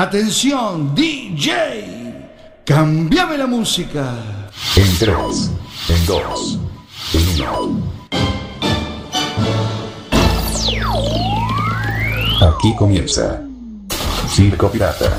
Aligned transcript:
Atención, 0.00 0.94
DJ. 0.94 2.30
Cambiame 2.64 3.36
la 3.36 3.48
música. 3.48 4.14
En 4.76 4.96
3, 4.96 5.50
en 5.88 6.06
2, 6.06 6.58
en 7.14 7.42
1. 7.42 7.82
Aquí 12.48 12.76
comienza 12.76 13.42
Circo 14.28 14.70
Pirata. 14.70 15.18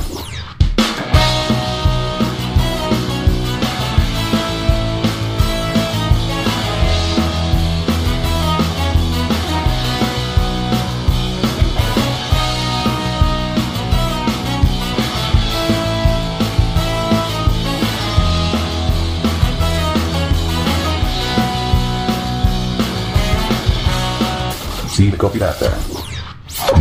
Circo 25.00 25.32
Pirata. 25.32 25.78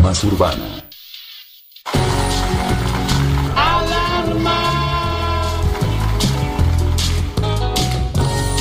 Más 0.03 0.25
urbana. 0.25 0.83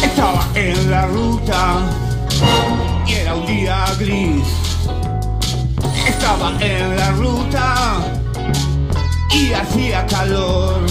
Estaba 0.03 0.45
en 0.53 0.91
la 0.91 1.07
ruta 1.07 1.80
y 3.07 3.13
era 3.13 3.33
un 3.33 3.47
día 3.47 3.83
gris. 3.97 4.45
Estaba 6.08 6.52
en 6.59 6.95
la 6.95 7.09
ruta 7.13 7.73
y 9.31 9.53
hacía 9.53 10.05
calor. 10.05 10.85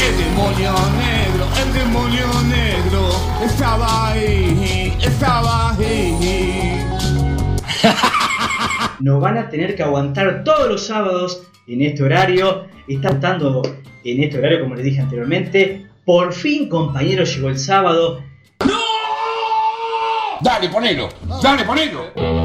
El 0.00 0.16
demonio 0.16 0.72
negro, 0.96 1.46
el 1.62 1.72
demonio 1.74 2.26
negro 2.44 3.10
estaba 3.44 4.08
ahí, 4.12 4.96
estaba 5.02 5.72
ahí. 5.72 6.71
Nos 9.00 9.20
van 9.20 9.38
a 9.38 9.48
tener 9.48 9.74
que 9.74 9.82
aguantar 9.82 10.44
todos 10.44 10.68
los 10.68 10.86
sábados 10.86 11.42
en 11.66 11.82
este 11.82 12.02
horario. 12.02 12.66
Está 12.88 13.10
estando 13.10 13.62
en 14.04 14.22
este 14.22 14.38
horario, 14.38 14.60
como 14.60 14.74
les 14.74 14.84
dije 14.84 15.00
anteriormente. 15.00 15.86
Por 16.04 16.32
fin, 16.32 16.68
compañeros, 16.68 17.34
llegó 17.34 17.48
el 17.48 17.58
sábado. 17.58 18.22
Dale, 20.40 20.68
ponelo, 20.68 21.08
dale, 21.40 21.64
ponelo. 21.64 22.41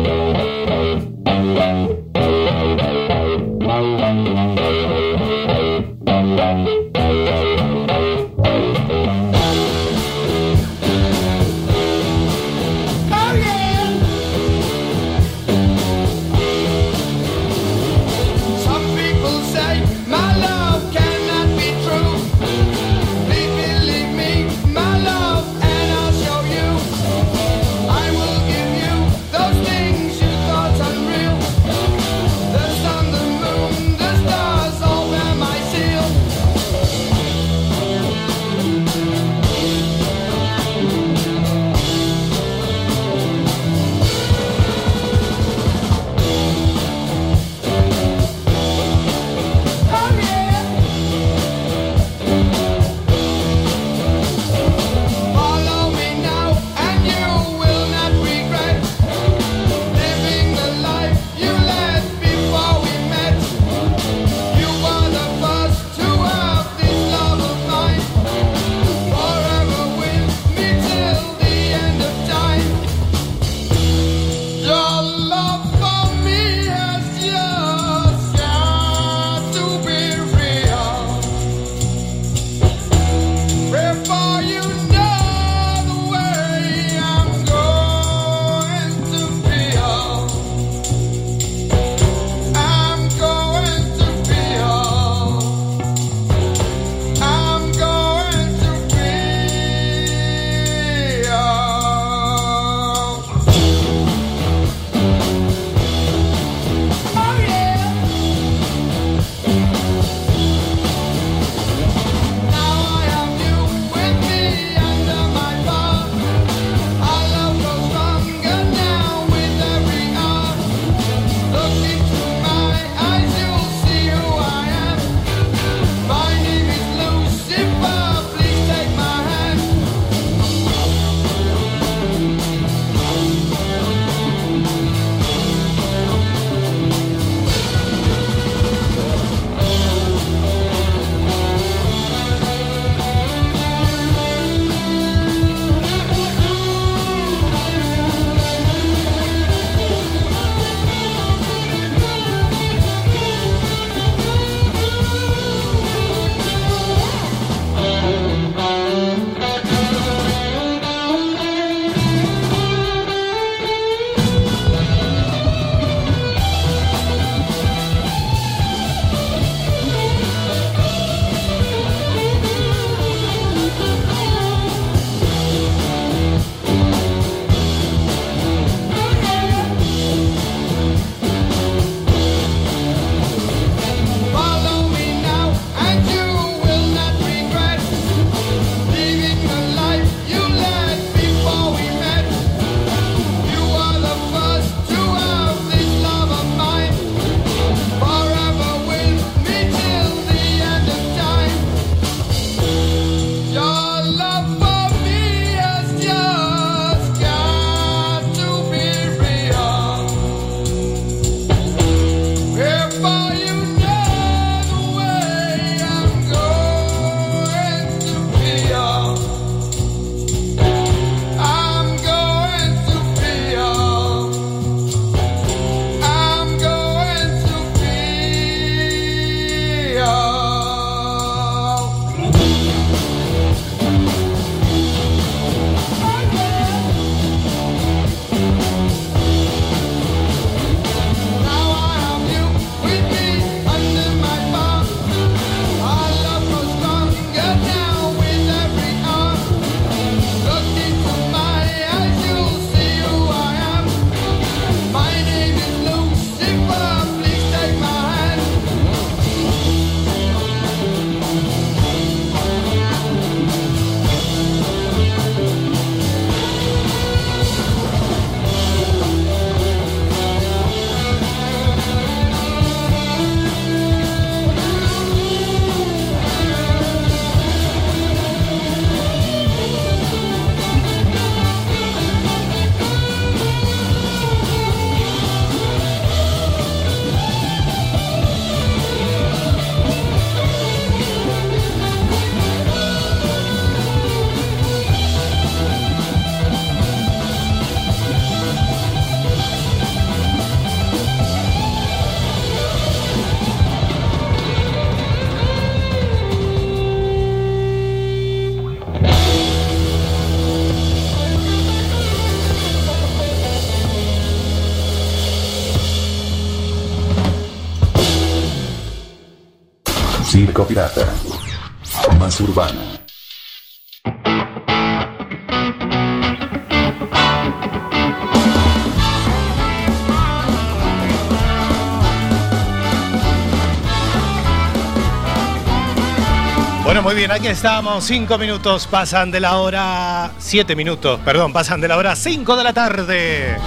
Bueno, 336.88 337.02
muy 337.02 337.16
bien, 337.16 337.32
aquí 337.32 337.48
estamos. 337.48 338.06
Cinco 338.06 338.38
minutos 338.38 338.88
pasan 338.88 339.30
de 339.30 339.42
la 339.42 339.58
hora. 339.58 340.32
Siete 340.38 340.74
minutos, 340.74 341.20
perdón, 341.20 341.52
pasan 341.52 341.82
de 341.82 341.90
la 341.90 341.98
hora 341.98 342.16
cinco 342.16 342.56
de 342.56 342.64
la 342.64 342.72
tarde. 342.72 343.58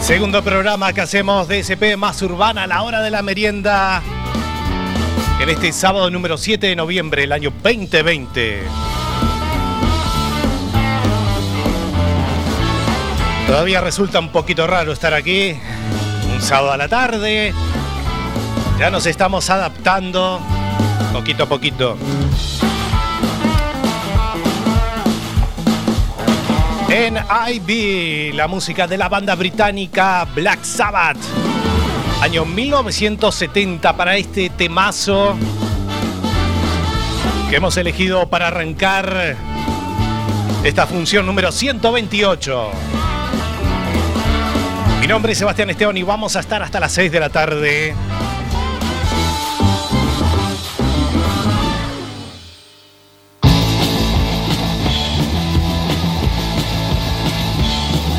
Segundo 0.00 0.42
programa 0.42 0.92
que 0.92 1.00
hacemos 1.00 1.48
de 1.48 1.60
SP 1.64 1.96
más 1.96 2.20
urbana, 2.20 2.66
la 2.66 2.82
hora 2.82 3.00
de 3.00 3.10
la 3.10 3.22
merienda. 3.22 4.02
En 5.40 5.48
este 5.48 5.72
sábado 5.72 6.10
número 6.10 6.36
7 6.36 6.66
de 6.66 6.76
noviembre 6.76 7.22
del 7.22 7.32
año 7.32 7.54
2020. 7.62 8.62
Todavía 13.46 13.80
resulta 13.80 14.18
un 14.18 14.28
poquito 14.28 14.66
raro 14.66 14.92
estar 14.92 15.14
aquí. 15.14 15.58
Un 16.34 16.42
sábado 16.42 16.72
a 16.72 16.76
la 16.76 16.88
tarde. 16.88 17.54
Ya 18.78 18.90
nos 18.90 19.06
estamos 19.06 19.48
adaptando 19.48 20.53
poquito 21.12 21.44
a 21.44 21.46
poquito. 21.46 21.96
En 26.88 27.16
IB, 27.52 28.34
la 28.34 28.46
música 28.46 28.86
de 28.86 28.96
la 28.96 29.08
banda 29.08 29.34
británica 29.34 30.26
Black 30.34 30.62
Sabbath. 30.62 31.18
Año 32.20 32.44
1970 32.44 33.96
para 33.96 34.16
este 34.16 34.50
temazo 34.50 35.34
que 37.50 37.56
hemos 37.56 37.76
elegido 37.76 38.28
para 38.28 38.48
arrancar 38.48 39.36
esta 40.62 40.86
función 40.86 41.26
número 41.26 41.52
128. 41.52 42.70
Mi 45.00 45.06
nombre 45.06 45.32
es 45.32 45.38
Sebastián 45.38 45.68
Esteban 45.70 45.96
y 45.96 46.02
vamos 46.02 46.36
a 46.36 46.40
estar 46.40 46.62
hasta 46.62 46.80
las 46.80 46.92
6 46.92 47.12
de 47.12 47.20
la 47.20 47.28
tarde. 47.28 47.94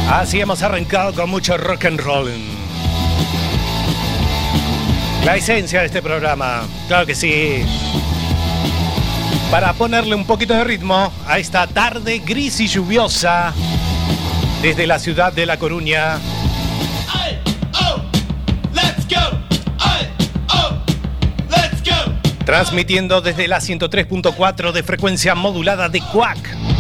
Así 0.09 0.39
hemos 0.39 0.61
arrancado 0.61 1.13
con 1.13 1.29
mucho 1.29 1.57
rock 1.57 1.85
and 1.85 1.99
roll. 1.99 2.31
La 5.25 5.35
esencia 5.35 5.79
de 5.79 5.87
este 5.87 6.01
programa, 6.03 6.61
claro 6.87 7.07
que 7.07 7.15
sí. 7.15 7.65
Para 9.49 9.73
ponerle 9.73 10.13
un 10.13 10.25
poquito 10.25 10.53
de 10.53 10.63
ritmo 10.63 11.11
a 11.27 11.39
esta 11.39 11.65
tarde 11.65 12.19
gris 12.19 12.59
y 12.59 12.67
lluviosa 12.67 13.53
desde 14.61 14.85
la 14.85 14.99
ciudad 14.99 15.33
de 15.33 15.47
La 15.47 15.57
Coruña. 15.57 16.19
Oh, 17.13 17.25
oh. 17.81 18.01
Transmitiendo 22.45 23.21
desde 23.21 23.47
la 23.47 23.57
103.4 23.57 24.71
de 24.71 24.83
frecuencia 24.83 25.33
modulada 25.33 25.89
de 25.89 26.01
Quack. 26.01 26.74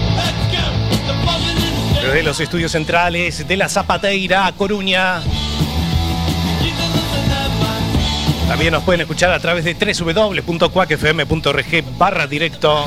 Desde 2.05 2.21
los 2.21 2.39
estudios 2.39 2.71
centrales 2.71 3.47
de 3.47 3.57
la 3.57 3.67
Zapateira, 3.67 4.53
Coruña. 4.55 5.23
También 8.47 8.73
nos 8.73 8.83
pueden 8.83 9.01
escuchar 9.01 9.31
a 9.31 9.39
través 9.39 9.65
de 9.65 9.73
www.cuacfm.org 9.73 11.97
barra 11.97 12.27
directo 12.27 12.85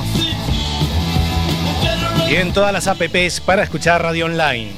y 2.30 2.36
en 2.36 2.52
todas 2.52 2.72
las 2.72 2.86
apps 2.86 3.40
para 3.40 3.64
escuchar 3.64 4.02
radio 4.02 4.26
online. 4.26 4.70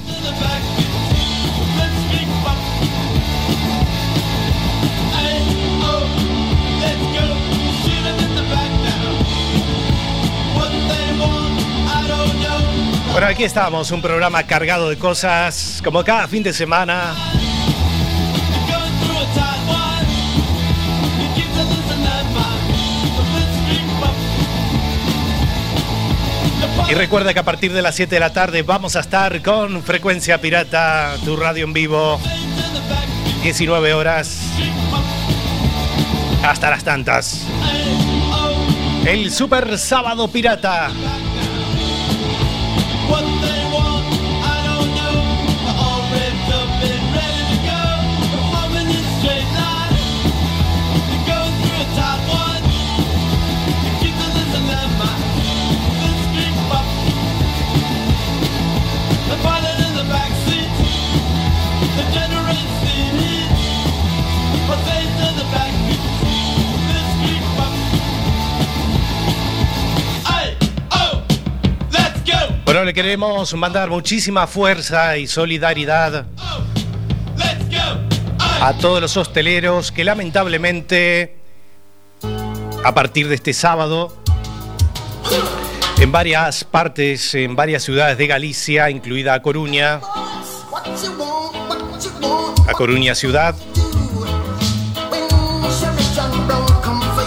Bueno, 13.12 13.26
aquí 13.26 13.44
estamos, 13.44 13.90
un 13.90 14.00
programa 14.00 14.44
cargado 14.44 14.88
de 14.88 14.96
cosas, 14.96 15.80
como 15.82 16.04
cada 16.04 16.28
fin 16.28 16.42
de 16.42 16.52
semana. 16.52 17.14
Y 26.88 26.94
recuerda 26.94 27.32
que 27.32 27.40
a 27.40 27.44
partir 27.44 27.72
de 27.72 27.82
las 27.82 27.94
7 27.94 28.14
de 28.14 28.20
la 28.20 28.32
tarde 28.32 28.62
vamos 28.62 28.96
a 28.96 29.00
estar 29.00 29.42
con 29.42 29.82
Frecuencia 29.82 30.40
Pirata, 30.40 31.14
tu 31.24 31.36
radio 31.36 31.64
en 31.64 31.72
vivo, 31.72 32.20
19 33.42 33.94
horas, 33.94 34.40
hasta 36.42 36.70
las 36.70 36.84
tantas. 36.84 37.46
El 39.04 39.30
Super 39.32 39.78
Sábado 39.78 40.28
Pirata. 40.28 40.90
Le 72.84 72.94
queremos 72.94 73.52
mandar 73.54 73.90
muchísima 73.90 74.46
fuerza 74.46 75.16
y 75.18 75.26
solidaridad 75.26 76.26
a 78.60 78.72
todos 78.80 79.00
los 79.00 79.16
hosteleros 79.16 79.92
que 79.92 80.04
lamentablemente 80.04 81.36
a 82.84 82.94
partir 82.94 83.28
de 83.28 83.34
este 83.34 83.52
sábado 83.52 84.16
en 85.98 86.10
varias 86.10 86.64
partes, 86.64 87.34
en 87.34 87.54
varias 87.54 87.82
ciudades 87.82 88.16
de 88.16 88.26
Galicia, 88.26 88.88
incluida 88.88 89.40
Coruña, 89.42 90.00
A 92.66 92.72
Coruña 92.72 93.14
ciudad, 93.14 93.54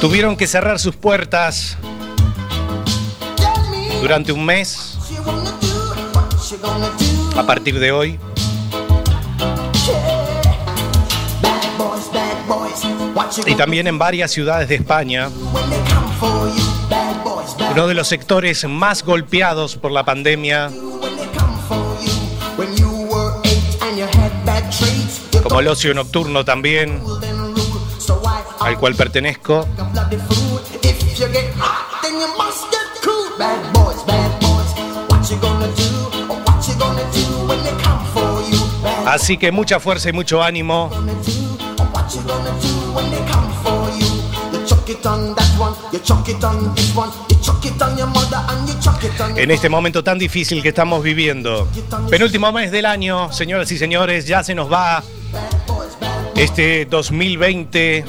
tuvieron 0.01 0.35
que 0.35 0.47
cerrar 0.47 0.79
sus 0.79 0.95
puertas 0.95 1.77
durante 4.01 4.31
un 4.31 4.45
mes 4.45 4.92
a 7.35 7.43
partir 7.43 7.79
de 7.79 7.91
hoy. 7.91 8.19
Y 13.45 13.55
también 13.55 13.87
en 13.87 13.97
varias 13.97 14.31
ciudades 14.31 14.69
de 14.69 14.75
España, 14.75 15.29
uno 17.71 17.87
de 17.87 17.93
los 17.93 18.07
sectores 18.07 18.67
más 18.67 19.03
golpeados 19.03 19.75
por 19.75 19.91
la 19.91 20.03
pandemia, 20.03 20.69
como 25.41 25.59
el 25.59 25.67
ocio 25.67 25.93
nocturno 25.93 26.45
también, 26.45 27.01
al 28.59 28.77
cual 28.77 28.95
pertenezco. 28.95 29.67
Así 39.13 39.37
que 39.37 39.51
mucha 39.51 39.79
fuerza 39.79 40.09
y 40.09 40.11
mucho 40.11 40.41
ánimo. 40.41 40.89
En 49.37 49.51
este 49.51 49.69
momento 49.69 50.03
tan 50.03 50.17
difícil 50.17 50.63
que 50.63 50.69
estamos 50.69 51.03
viviendo. 51.03 51.67
Penúltimo 52.09 52.51
mes 52.51 52.71
del 52.71 52.87
año, 52.87 53.31
señoras 53.31 53.71
y 53.71 53.77
señores, 53.77 54.25
ya 54.25 54.43
se 54.43 54.55
nos 54.55 54.71
va 54.71 55.03
este 56.35 56.85
2020. 56.85 58.05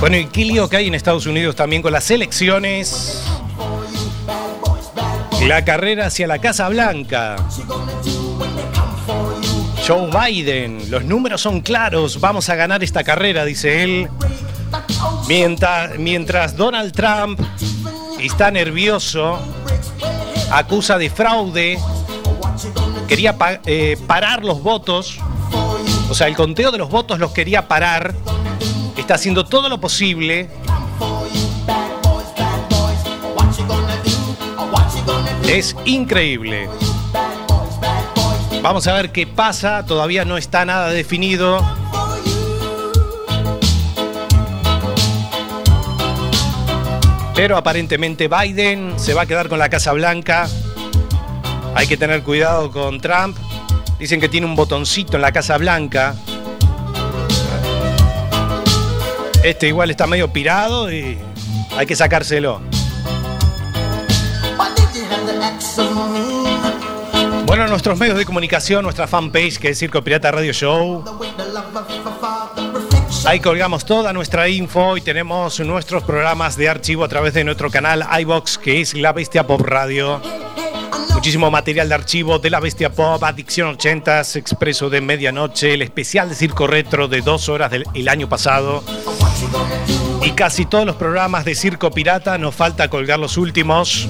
Bueno, 0.00 0.16
y 0.16 0.26
qué 0.26 0.46
lío 0.46 0.66
que 0.70 0.78
hay 0.78 0.86
en 0.86 0.94
Estados 0.94 1.26
Unidos 1.26 1.54
también 1.56 1.82
con 1.82 1.92
las 1.92 2.10
elecciones. 2.10 3.22
La 5.46 5.62
carrera 5.62 6.06
hacia 6.06 6.26
la 6.26 6.38
Casa 6.38 6.70
Blanca. 6.70 7.36
Joe 9.86 10.10
Biden, 10.10 10.90
los 10.90 11.04
números 11.04 11.42
son 11.42 11.60
claros, 11.60 12.18
vamos 12.18 12.48
a 12.48 12.54
ganar 12.54 12.82
esta 12.82 13.04
carrera, 13.04 13.44
dice 13.44 13.82
él. 13.82 14.08
Mientras, 15.28 15.98
mientras 15.98 16.56
Donald 16.56 16.92
Trump 16.92 17.38
está 18.20 18.50
nervioso, 18.50 19.38
acusa 20.50 20.96
de 20.96 21.10
fraude, 21.10 21.78
quería 23.06 23.36
eh, 23.66 23.98
parar 24.06 24.44
los 24.44 24.62
votos, 24.62 25.18
o 26.08 26.14
sea, 26.14 26.26
el 26.26 26.36
conteo 26.36 26.70
de 26.70 26.78
los 26.78 26.88
votos 26.88 27.18
los 27.18 27.32
quería 27.32 27.68
parar, 27.68 28.14
está 29.10 29.16
haciendo 29.16 29.44
todo 29.44 29.68
lo 29.68 29.80
posible. 29.80 30.48
Es 35.48 35.74
increíble. 35.84 36.68
Vamos 38.62 38.86
a 38.86 38.92
ver 38.92 39.10
qué 39.10 39.26
pasa, 39.26 39.84
todavía 39.84 40.24
no 40.24 40.36
está 40.36 40.64
nada 40.64 40.90
definido. 40.90 41.58
Pero 47.34 47.56
aparentemente 47.56 48.28
Biden 48.28 48.94
se 48.96 49.12
va 49.12 49.22
a 49.22 49.26
quedar 49.26 49.48
con 49.48 49.58
la 49.58 49.68
Casa 49.68 49.92
Blanca. 49.92 50.48
Hay 51.74 51.88
que 51.88 51.96
tener 51.96 52.22
cuidado 52.22 52.70
con 52.70 53.00
Trump. 53.00 53.36
Dicen 53.98 54.20
que 54.20 54.28
tiene 54.28 54.46
un 54.46 54.54
botoncito 54.54 55.16
en 55.16 55.22
la 55.22 55.32
Casa 55.32 55.58
Blanca. 55.58 56.14
Este 59.42 59.68
igual 59.68 59.90
está 59.90 60.06
medio 60.06 60.30
pirado 60.30 60.92
y 60.92 61.18
hay 61.76 61.86
que 61.86 61.96
sacárselo. 61.96 62.60
Bueno, 67.46 67.66
nuestros 67.66 67.98
medios 67.98 68.18
de 68.18 68.26
comunicación, 68.26 68.82
nuestra 68.82 69.06
fanpage 69.06 69.58
que 69.58 69.70
es 69.70 69.78
Circo 69.78 70.02
Pirata 70.02 70.30
Radio 70.30 70.52
Show. 70.52 71.04
Ahí 73.24 73.40
colgamos 73.40 73.84
toda 73.84 74.12
nuestra 74.12 74.48
info 74.48 74.96
y 74.96 75.00
tenemos 75.00 75.58
nuestros 75.60 76.02
programas 76.04 76.56
de 76.56 76.68
archivo 76.68 77.04
a 77.04 77.08
través 77.08 77.32
de 77.32 77.42
nuestro 77.44 77.70
canal 77.70 78.06
iBox, 78.20 78.58
que 78.58 78.80
es 78.80 78.94
La 78.94 79.12
Bestia 79.12 79.46
Pop 79.46 79.62
Radio. 79.62 80.20
Muchísimo 81.20 81.50
material 81.50 81.86
de 81.90 81.94
archivo 81.94 82.38
de 82.38 82.48
La 82.48 82.60
Bestia 82.60 82.90
Pop, 82.92 83.22
Adicción 83.22 83.76
80s, 83.76 84.36
Expreso 84.36 84.88
de 84.88 85.02
Medianoche, 85.02 85.74
el 85.74 85.82
especial 85.82 86.30
de 86.30 86.34
Circo 86.34 86.66
Retro 86.66 87.08
de 87.08 87.20
dos 87.20 87.50
horas 87.50 87.70
del 87.70 87.84
el 87.92 88.08
año 88.08 88.26
pasado. 88.26 88.82
Y 90.22 90.30
casi 90.30 90.64
todos 90.64 90.86
los 90.86 90.96
programas 90.96 91.44
de 91.44 91.54
Circo 91.54 91.90
Pirata, 91.90 92.38
nos 92.38 92.54
falta 92.54 92.88
colgar 92.88 93.18
los 93.18 93.36
últimos. 93.36 94.08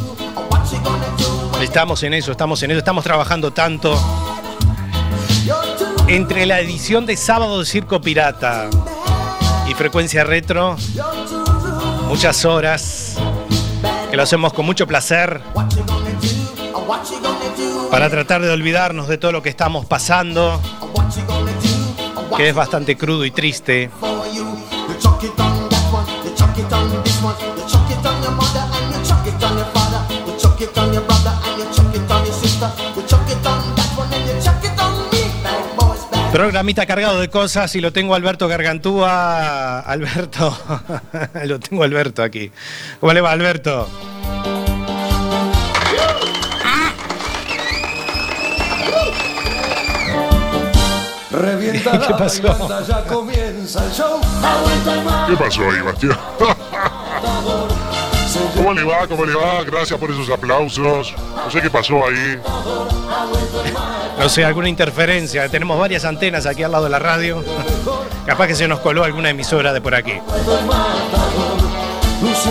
Estamos 1.61 2.05
en 2.05 2.15
eso, 2.15 2.31
estamos 2.31 2.63
en 2.63 2.71
eso, 2.71 2.79
estamos 2.79 3.03
trabajando 3.03 3.53
tanto. 3.53 4.01
Entre 6.07 6.47
la 6.47 6.61
edición 6.61 7.07
de 7.07 7.17
sábado 7.17 7.59
de 7.59 7.67
Circo 7.67 8.01
Pirata 8.01 8.71
y 9.69 9.75
Frecuencia 9.75 10.23
Retro, 10.23 10.77
muchas 12.07 12.45
horas 12.45 13.17
que 14.13 14.17
lo 14.17 14.23
hacemos 14.23 14.53
con 14.53 14.65
mucho 14.65 14.87
placer 14.87 15.41
para 17.91 18.09
tratar 18.09 18.41
de 18.43 18.51
olvidarnos 18.51 19.09
de 19.09 19.19
todo 19.19 19.33
lo 19.33 19.43
que 19.43 19.49
estamos 19.49 19.85
pasando, 19.85 20.61
que 22.37 22.49
es 22.49 22.55
bastante 22.55 22.97
crudo 22.97 23.25
y 23.25 23.31
triste. 23.31 23.91
Programita 36.33 36.87
cargado 36.87 37.21
de 37.21 37.29
cosas 37.29 37.75
y 37.75 37.81
lo 37.81 37.93
tengo 37.93 38.15
Alberto 38.15 38.47
Gargantúa. 38.47 39.81
Alberto, 39.81 40.57
lo 41.45 41.59
tengo 41.59 41.83
Alberto 41.83 42.23
aquí. 42.23 42.53
¿Cómo 43.01 43.13
le 43.13 43.21
va, 43.21 43.33
Alberto? 43.33 43.89
Revienta 51.41 51.93
¿Qué 51.93 51.99
la 51.99 52.17
pasó? 52.17 52.83
ya 52.87 53.05
comienza 53.05 53.85
el 53.85 53.93
show. 53.93 54.21
¿Qué 55.29 55.37
pasó 55.37 55.63
ahí, 55.63 55.81
Bastián? 55.81 56.19
¿Cómo 58.57 58.73
le 58.75 58.85
va? 58.85 59.07
¿Cómo 59.07 59.25
le 59.25 59.35
va? 59.35 59.65
Gracias 59.65 59.99
por 59.99 60.11
esos 60.11 60.29
aplausos. 60.31 61.15
No 61.35 61.51
sé 61.51 61.61
qué 61.61 61.71
pasó 61.71 62.07
ahí. 62.07 62.39
No 64.19 64.29
sé, 64.29 64.45
alguna 64.45 64.69
interferencia. 64.69 65.49
Tenemos 65.49 65.79
varias 65.79 66.05
antenas 66.05 66.47
aquí 66.47 66.63
al 66.63 66.73
lado 66.73 66.85
de 66.85 66.91
la 66.91 66.99
radio. 66.99 67.43
Capaz 68.27 68.47
que 68.47 68.55
se 68.55 68.69
nos 68.69 68.81
coló 68.81 69.03
alguna 69.03 69.31
emisora 69.31 69.73
de 69.73 69.81
por 69.81 69.95
aquí. 69.95 70.13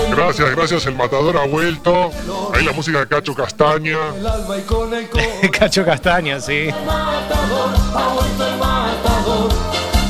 Gracias, 0.09 0.49
gracias. 0.55 0.85
El 0.87 0.95
matador 0.95 1.37
ha 1.37 1.45
vuelto. 1.45 2.11
Ahí 2.53 2.65
la 2.65 2.71
música 2.73 2.99
de 2.99 3.07
Cacho 3.07 3.35
Castaña. 3.35 3.97
El 4.17 4.27
alma 4.27 4.57
y 4.57 4.61
con 4.63 4.93
el 4.93 5.07
corazón. 5.09 5.49
Cacho 5.59 5.85
Castaña, 5.85 6.41
sí. 6.41 6.69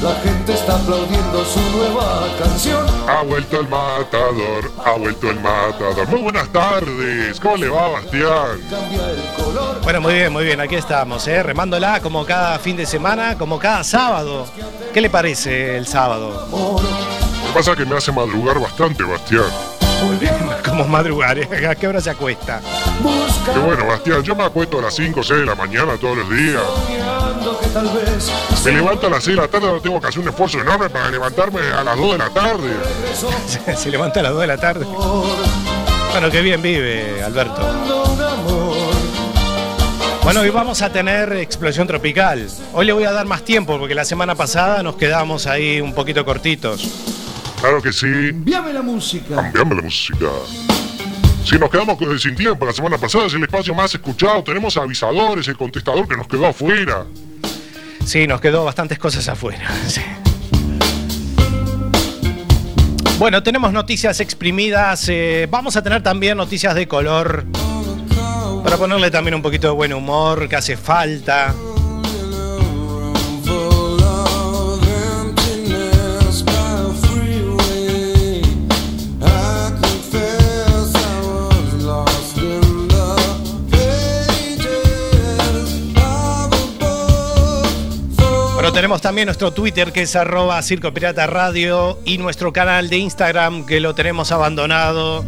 La 0.01 0.15
gente 0.15 0.53
está 0.53 0.75
aplaudiendo 0.75 1.43
su 1.43 1.59
nueva 1.75 2.25
canción. 2.41 2.85
Ha 3.05 3.21
vuelto 3.23 3.59
el 3.59 3.67
matador. 3.67 4.71
Ha 4.85 4.91
vuelto 4.93 5.29
el 5.29 5.39
matador. 5.41 6.07
Muy 6.07 6.21
buenas 6.21 6.47
tardes. 6.53 7.37
¿Cómo 7.41 7.57
le 7.57 7.67
va, 7.67 7.89
Bastián? 7.89 8.61
Cambia 8.69 9.09
el 9.09 9.43
color. 9.43 9.81
Bueno, 9.83 9.99
muy 9.99 10.13
bien, 10.13 10.31
muy 10.31 10.45
bien. 10.45 10.61
Aquí 10.61 10.75
estamos, 10.75 11.27
¿eh? 11.27 11.43
remándola 11.43 11.99
como 11.99 12.25
cada 12.25 12.57
fin 12.59 12.77
de 12.77 12.85
semana, 12.85 13.37
como 13.37 13.59
cada 13.59 13.83
sábado. 13.83 14.45
¿Qué 14.93 15.01
le 15.01 15.09
parece 15.09 15.75
el 15.75 15.85
sábado? 15.85 16.47
Lo 16.49 17.47
que 17.47 17.53
pasa 17.53 17.71
es 17.71 17.77
que 17.77 17.85
me 17.85 17.97
hace 17.97 18.13
madrugar 18.13 18.57
bastante, 18.57 19.03
Bastián. 19.03 19.51
Como 20.65 20.85
madrugar, 20.87 21.37
¿eh? 21.39 21.67
¿a 21.67 21.75
qué 21.75 21.87
hora 21.87 21.99
se 21.99 22.09
acuesta? 22.09 22.61
Qué 23.53 23.59
bueno, 23.59 23.85
Bastián. 23.85 24.23
Yo 24.23 24.35
me 24.35 24.43
acuesto 24.43 24.79
a 24.79 24.83
las 24.83 24.95
5 24.95 25.19
o 25.19 25.23
6 25.23 25.39
de 25.41 25.45
la 25.45 25.55
mañana 25.55 25.97
todos 25.97 26.17
los 26.17 26.29
días. 26.29 26.61
Me 28.65 28.71
levanto 28.71 29.07
a 29.07 29.09
las 29.09 29.23
6 29.23 29.35
de 29.35 29.41
la 29.41 29.47
tarde. 29.47 29.67
No 29.67 29.79
tengo 29.79 29.99
que 29.99 30.07
hacer 30.07 30.21
un 30.21 30.29
esfuerzo 30.29 30.59
enorme 30.59 30.89
para 30.89 31.09
levantarme 31.09 31.59
a 31.61 31.83
las 31.83 31.97
2 31.97 32.11
de 32.11 32.17
la 32.17 32.29
tarde. 32.29 32.69
Se 33.75 33.89
levanta 33.89 34.19
a 34.19 34.23
las 34.23 34.31
2 34.33 34.41
de 34.41 34.47
la 34.47 34.57
tarde. 34.57 34.85
Bueno, 36.11 36.29
qué 36.31 36.41
bien 36.41 36.61
vive, 36.61 37.23
Alberto. 37.23 37.61
Bueno, 40.23 40.41
hoy 40.41 40.49
vamos 40.49 40.81
a 40.81 40.91
tener 40.91 41.33
explosión 41.33 41.87
tropical. 41.87 42.47
Hoy 42.73 42.85
le 42.85 42.93
voy 42.93 43.03
a 43.05 43.11
dar 43.11 43.25
más 43.25 43.43
tiempo 43.43 43.79
porque 43.79 43.95
la 43.95 44.05
semana 44.05 44.35
pasada 44.35 44.83
nos 44.83 44.95
quedamos 44.95 45.47
ahí 45.47 45.81
un 45.81 45.93
poquito 45.93 46.23
cortitos. 46.25 46.87
Claro 47.61 47.81
que 47.81 47.91
sí. 47.91 48.05
Envíame 48.07 48.73
la 48.73 48.81
música. 48.81 49.35
Cambiame 49.35 49.75
la 49.75 49.81
música. 49.83 50.27
Si 51.45 51.57
nos 51.57 51.69
quedamos 51.69 51.97
con- 51.97 52.19
sin 52.19 52.35
tiempo, 52.35 52.65
la 52.65 52.73
semana 52.73 52.97
pasada 52.97 53.25
es 53.25 53.33
el 53.33 53.43
espacio 53.43 53.73
más 53.73 53.93
escuchado. 53.93 54.43
Tenemos 54.43 54.77
avisadores, 54.77 55.47
el 55.47 55.57
contestador 55.57 56.07
que 56.07 56.15
nos 56.15 56.27
quedó 56.27 56.47
afuera. 56.47 57.05
Sí, 58.05 58.27
nos 58.27 58.39
quedó 58.41 58.63
bastantes 58.65 58.97
cosas 58.99 59.27
afuera. 59.27 59.67
sí. 59.87 60.01
Bueno, 63.17 63.43
tenemos 63.43 63.73
noticias 63.73 64.19
exprimidas. 64.21 65.05
eh, 65.09 65.47
vamos 65.49 65.75
a 65.75 65.83
tener 65.83 66.01
también 66.01 66.37
noticias 66.37 66.73
de 66.75 66.87
color. 66.87 67.45
Para 68.63 68.77
ponerle 68.77 69.09
también 69.11 69.35
un 69.35 69.41
poquito 69.41 69.67
de 69.67 69.73
buen 69.73 69.93
humor, 69.93 70.47
que 70.47 70.55
hace 70.55 70.77
falta. 70.77 71.53
Tenemos 88.89 89.01
también 89.03 89.27
nuestro 89.27 89.51
Twitter 89.51 89.91
que 89.91 90.01
es 90.01 90.15
arroba 90.15 90.59
Circo 90.63 90.91
Pirata 90.91 91.27
Radio 91.27 91.99
y 92.05 92.17
nuestro 92.17 92.51
canal 92.51 92.89
de 92.89 92.97
Instagram 92.97 93.67
que 93.67 93.79
lo 93.79 93.93
tenemos 93.93 94.31
abandonado. 94.31 95.23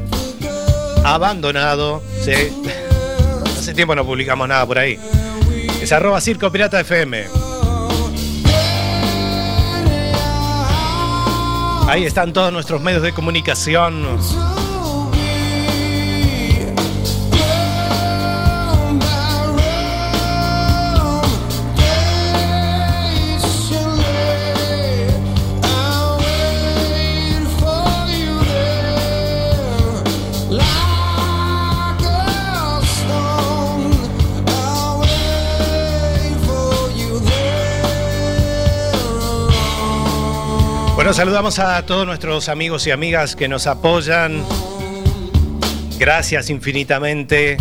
Abandonado. 1.04 2.02
Hace 3.46 3.76
tiempo 3.76 3.94
no 3.94 4.04
publicamos 4.04 4.48
nada 4.48 4.66
por 4.66 4.80
ahí. 4.80 4.98
Es 5.80 5.92
arroba 5.92 6.20
Circo 6.22 6.52
Pirata 6.52 6.80
FM. 6.80 7.26
Ahí 11.88 12.06
están 12.06 12.34
todos 12.34 12.52
nuestros 12.52 12.82
medios 12.82 13.04
de 13.04 13.14
comunicación. 13.14 14.18
Bueno, 41.02 41.16
saludamos 41.16 41.58
a 41.58 41.84
todos 41.84 42.06
nuestros 42.06 42.48
amigos 42.48 42.86
y 42.86 42.92
amigas 42.92 43.36
que 43.36 43.48
nos 43.48 43.66
apoyan. 43.66 44.46
Gracias 45.98 46.52
infinitamente. 46.52 47.58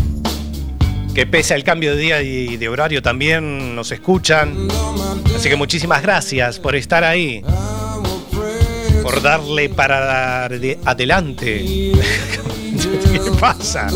Que 1.14 1.24
pese 1.24 1.54
al 1.54 1.64
cambio 1.64 1.96
de 1.96 2.02
día 2.02 2.20
y 2.20 2.58
de 2.58 2.68
horario 2.68 3.00
también 3.00 3.74
nos 3.74 3.92
escuchan. 3.92 4.68
Así 5.34 5.48
que 5.48 5.56
muchísimas 5.56 6.02
gracias 6.02 6.58
por 6.58 6.76
estar 6.76 7.02
ahí. 7.02 7.42
Por 9.02 9.22
darle 9.22 9.70
para 9.70 10.44
adelante. 10.44 11.64
¿Qué 11.94 13.30
pasa? 13.40 13.88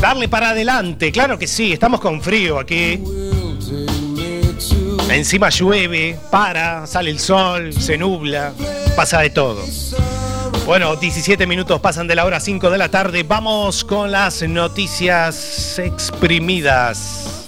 Darle 0.00 0.28
para 0.28 0.50
adelante, 0.50 1.12
claro 1.12 1.38
que 1.38 1.46
sí, 1.46 1.74
estamos 1.74 2.00
con 2.00 2.20
frío 2.20 2.58
aquí. 2.58 2.98
Encima 5.10 5.48
llueve, 5.48 6.16
para, 6.30 6.86
sale 6.86 7.10
el 7.10 7.18
sol, 7.18 7.72
se 7.72 7.98
nubla, 7.98 8.52
pasa 8.94 9.20
de 9.20 9.30
todo. 9.30 9.64
Bueno, 10.66 10.94
17 10.94 11.48
minutos 11.48 11.80
pasan 11.80 12.06
de 12.06 12.14
la 12.14 12.24
hora 12.24 12.38
5 12.38 12.70
de 12.70 12.78
la 12.78 12.90
tarde. 12.90 13.24
Vamos 13.24 13.82
con 13.84 14.12
las 14.12 14.42
noticias 14.42 15.80
exprimidas. 15.80 17.39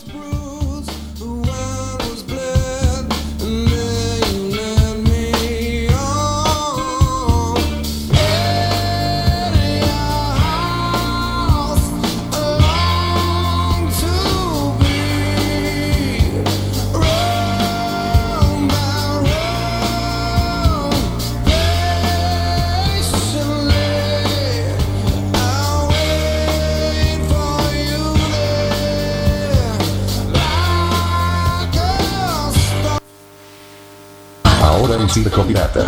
Pirata. 35.52 35.84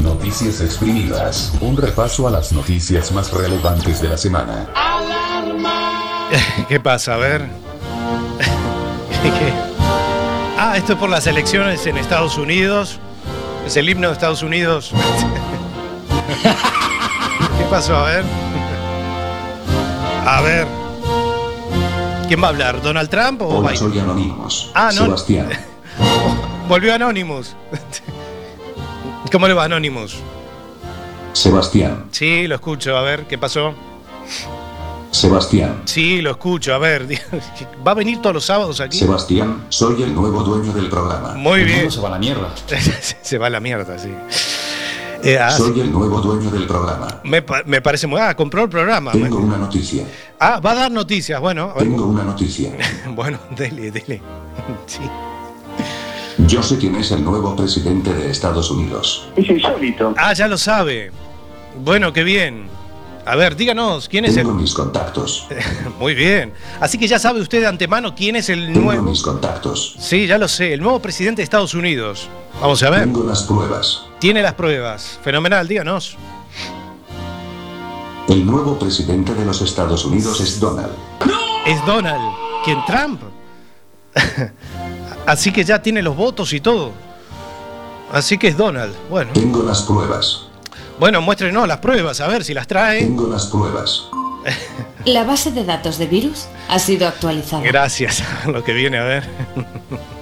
Noticias 0.00 0.60
exprimidas. 0.60 1.52
Un 1.60 1.76
repaso 1.76 2.28
a 2.28 2.30
las 2.30 2.52
noticias 2.52 3.10
más 3.10 3.32
relevantes 3.32 4.00
de 4.00 4.10
la 4.10 4.16
semana. 4.16 4.68
¿Qué 6.68 6.78
pasa? 6.78 7.14
A 7.14 7.16
ver. 7.16 7.48
¿Qué? 9.22 9.52
Ah, 10.56 10.76
esto 10.76 10.92
es 10.92 10.98
por 11.00 11.10
las 11.10 11.26
elecciones 11.26 11.84
en 11.86 11.98
Estados 11.98 12.38
Unidos. 12.38 13.00
Es 13.66 13.76
el 13.76 13.88
himno 13.88 14.06
de 14.06 14.12
Estados 14.14 14.44
Unidos. 14.44 14.92
¿Qué 16.42 17.64
pasó? 17.68 17.96
A 17.96 18.04
ver. 18.04 18.24
A 20.24 20.40
ver. 20.42 20.66
¿Quién 22.28 22.40
va 22.40 22.46
a 22.46 22.50
hablar? 22.50 22.80
¿Donald 22.80 23.10
Trump 23.10 23.42
o 23.42 23.46
Hola, 23.48 23.72
Biden? 23.72 23.76
soy 23.76 23.98
Anonymous. 23.98 24.70
Ah, 24.74 24.90
no. 24.94 25.06
Sebastián. 25.06 25.48
Volvió 26.68 26.94
Anonymous. 26.94 27.56
¿Cómo 29.34 29.48
le 29.48 29.54
va 29.54 29.64
Anonymous? 29.64 30.14
Sebastián. 31.32 32.04
Sí, 32.12 32.46
lo 32.46 32.54
escucho. 32.54 32.96
A 32.96 33.02
ver, 33.02 33.26
¿qué 33.26 33.36
pasó? 33.36 33.74
Sebastián. 35.10 35.82
Sí, 35.86 36.22
lo 36.22 36.30
escucho. 36.30 36.72
A 36.72 36.78
ver, 36.78 37.08
¿va 37.84 37.90
a 37.90 37.94
venir 37.94 38.22
todos 38.22 38.32
los 38.32 38.44
sábados 38.44 38.80
aquí? 38.80 38.96
Sebastián, 38.96 39.64
soy 39.70 40.04
el 40.04 40.14
nuevo 40.14 40.44
dueño 40.44 40.72
del 40.72 40.88
programa. 40.88 41.34
Muy 41.34 41.64
bien. 41.64 41.90
se 41.90 41.98
va 42.00 42.06
a 42.06 42.10
la 42.12 42.18
mierda. 42.20 42.54
Se 43.22 43.36
va 43.36 43.48
a 43.48 43.50
la 43.50 43.58
mierda, 43.58 43.98
sí. 43.98 44.10
Eh, 45.24 45.36
ah, 45.36 45.50
Soy 45.50 45.80
el 45.80 45.90
nuevo 45.90 46.20
dueño 46.20 46.48
del 46.52 46.68
programa. 46.68 47.20
me, 47.24 47.42
pa- 47.42 47.64
me 47.66 47.82
parece 47.82 48.06
muy. 48.06 48.20
Ah, 48.20 48.36
compró 48.36 48.62
el 48.62 48.68
programa. 48.68 49.10
Tengo 49.10 49.38
una 49.38 49.56
noticia. 49.56 50.04
Ah, 50.38 50.60
va 50.64 50.70
a 50.70 50.74
dar 50.76 50.92
noticias. 50.92 51.40
Bueno. 51.40 51.74
Tengo 51.76 52.06
una 52.06 52.22
noticia. 52.22 52.70
bueno, 53.08 53.40
dele, 53.56 53.90
dele. 53.90 54.22
Sí. 54.86 55.00
Yo 56.38 56.62
sé 56.62 56.78
quién 56.78 56.96
es 56.96 57.10
el 57.12 57.24
nuevo 57.24 57.54
presidente 57.54 58.12
de 58.12 58.30
Estados 58.30 58.70
Unidos. 58.70 59.28
Es 59.36 59.48
insólito. 59.48 60.14
Ah, 60.16 60.32
ya 60.32 60.48
lo 60.48 60.58
sabe. 60.58 61.12
Bueno, 61.82 62.12
qué 62.12 62.24
bien. 62.24 62.68
A 63.26 63.36
ver, 63.36 63.56
díganos, 63.56 64.08
¿quién 64.08 64.26
es 64.26 64.34
Tengo 64.34 64.50
el...? 64.50 64.56
mis 64.56 64.74
contactos. 64.74 65.46
Muy 65.98 66.14
bien. 66.14 66.52
Así 66.80 66.98
que 66.98 67.06
ya 67.08 67.18
sabe 67.18 67.40
usted 67.40 67.60
de 67.60 67.66
antemano 67.66 68.14
quién 68.14 68.36
es 68.36 68.48
el 68.50 68.66
Tengo 68.72 68.80
nuevo... 68.92 69.02
mis 69.02 69.22
contactos. 69.22 69.96
Sí, 69.98 70.26
ya 70.26 70.36
lo 70.36 70.46
sé, 70.48 70.74
el 70.74 70.80
nuevo 70.80 71.00
presidente 71.00 71.40
de 71.40 71.44
Estados 71.44 71.72
Unidos. 71.72 72.28
Vamos 72.60 72.82
a 72.82 72.90
ver. 72.90 73.00
Tengo 73.00 73.24
las 73.24 73.44
pruebas. 73.44 74.02
Tiene 74.18 74.42
las 74.42 74.54
pruebas. 74.54 75.18
Fenomenal, 75.22 75.66
díganos. 75.66 76.16
El 78.28 78.44
nuevo 78.44 78.78
presidente 78.78 79.34
de 79.34 79.44
los 79.44 79.60
Estados 79.62 80.04
Unidos 80.04 80.40
es 80.40 80.58
Donald. 80.60 80.92
Es 81.66 81.84
Donald. 81.86 82.34
¿Quién? 82.64 82.78
Trump. 82.86 83.20
Así 85.26 85.52
que 85.52 85.64
ya 85.64 85.80
tiene 85.80 86.02
los 86.02 86.16
votos 86.16 86.52
y 86.52 86.60
todo. 86.60 86.92
Así 88.12 88.38
que 88.38 88.48
es 88.48 88.56
Donald. 88.56 88.94
Bueno, 89.10 89.32
Tengo 89.32 89.62
las 89.62 89.82
pruebas. 89.82 90.42
bueno, 90.98 91.20
muéstrenos 91.20 91.66
las 91.66 91.78
pruebas, 91.78 92.20
a 92.20 92.28
ver 92.28 92.44
si 92.44 92.54
las 92.54 92.66
trae. 92.66 93.00
Tengo 93.00 93.26
las 93.28 93.46
pruebas. 93.46 94.04
La 95.04 95.24
base 95.24 95.50
de 95.52 95.64
datos 95.64 95.98
de 95.98 96.06
virus 96.06 96.46
ha 96.68 96.78
sido 96.78 97.06
actualizada. 97.06 97.62
Gracias 97.62 98.22
a 98.44 98.48
lo 98.50 98.64
que 98.64 98.72
viene, 98.72 98.98
a 98.98 99.04
ver. 99.04 99.24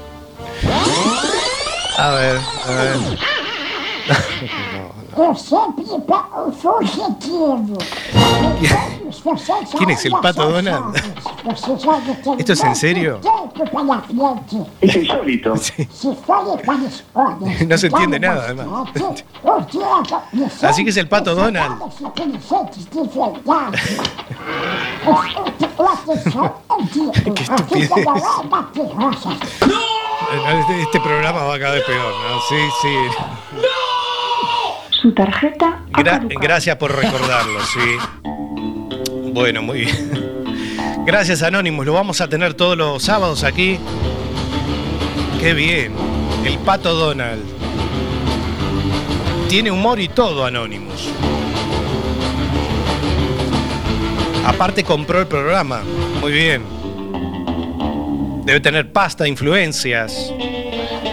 A 1.98 2.10
ver, 2.10 2.40
a 2.66 2.70
ver. 2.70 2.96
¿Quién 9.76 9.90
es 9.90 10.04
el 10.06 10.12
pato 10.12 10.50
Donald? 10.50 10.96
¿Esto 12.38 12.52
es 12.52 12.64
en 12.64 12.76
serio? 12.76 13.20
Es 14.80 14.96
insólito. 14.96 15.54
Sí. 15.62 15.86
No 17.66 17.78
se 17.78 17.86
entiende 17.88 18.18
nada, 18.20 18.44
además. 18.44 18.88
Así 20.62 20.84
que 20.84 20.90
es 20.90 20.96
el 20.96 21.08
pato 21.08 21.34
Donald. 21.34 21.78
Qué 27.34 27.42
estupidez. 27.42 27.90
Este, 30.60 30.82
este 30.82 31.00
programa 31.00 31.42
va 31.44 31.58
cada 31.58 31.74
vez 31.74 31.84
peor, 31.84 32.12
¿no? 32.30 32.40
Sí, 32.48 32.56
sí. 32.80 32.94
Su 35.02 35.12
tarjeta 35.12 35.80
ha 35.92 36.00
Gra- 36.00 36.18
caducado. 36.18 36.40
gracias 36.40 36.76
por 36.76 36.94
recordarlo, 36.94 37.58
sí. 37.74 38.30
Bueno, 39.32 39.60
muy 39.62 39.80
bien. 39.80 40.12
Gracias, 41.04 41.42
Anonymous. 41.42 41.84
Lo 41.86 41.94
vamos 41.94 42.20
a 42.20 42.28
tener 42.28 42.54
todos 42.54 42.76
los 42.78 43.02
sábados 43.02 43.42
aquí. 43.42 43.78
Qué 45.40 45.52
bien. 45.54 45.92
El 46.44 46.58
pato 46.58 46.94
Donald. 46.94 47.42
Tiene 49.48 49.70
humor 49.72 49.98
y 50.00 50.08
todo, 50.08 50.44
Anonymous. 50.46 51.08
Aparte 54.46 54.84
compró 54.84 55.20
el 55.20 55.26
programa. 55.26 55.82
Muy 56.20 56.32
bien. 56.32 56.62
Debe 58.44 58.60
tener 58.60 58.92
pasta, 58.92 59.26
influencias. 59.26 60.32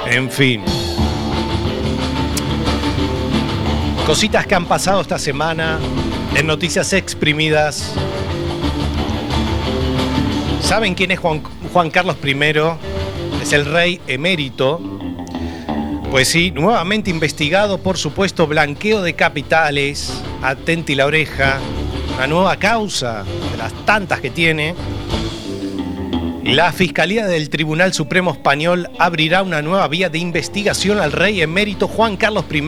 En 0.08 0.30
fin. 0.30 0.64
Cositas 4.10 4.48
que 4.48 4.56
han 4.56 4.66
pasado 4.66 5.02
esta 5.02 5.20
semana 5.20 5.78
en 6.36 6.48
noticias 6.48 6.94
exprimidas. 6.94 7.94
¿Saben 10.62 10.96
quién 10.96 11.12
es 11.12 11.20
Juan, 11.20 11.92
Carlos 11.92 12.16
I? 12.24 12.36
Es 13.40 13.54
el 13.54 13.68
rey 13.68 14.02
emérito. 14.08 14.82
Pues 16.10 16.28
sí, 16.28 16.50
nuevamente 16.50 17.12
investigado 17.12 17.78
por 17.78 18.00
supuesto 18.00 18.48
blanqueo 18.48 19.04
de 19.04 19.14
capitales. 19.14 20.12
Atenti 20.42 20.96
la 20.96 21.06
oreja. 21.06 21.60
Una 22.16 22.26
nueva 22.26 22.56
causa 22.58 23.24
de 23.52 23.58
las 23.60 23.72
tantas 23.86 24.22
que 24.22 24.32
tiene. 24.32 24.74
La 26.44 26.72
Fiscalía 26.72 27.28
del 27.28 27.52
Tribunal 27.52 27.94
Supremo 27.94 28.32
Español 28.32 28.90
abrirá 28.98 29.44
una 29.44 29.62
nueva 29.62 29.88
vía 29.88 30.10
de 30.10 30.18
investigación 30.18 31.00
al 31.00 31.12
rey 31.12 31.44
emérito 31.44 31.88
Juan 31.88 32.18
Carlos 32.18 32.46
I 32.52 32.62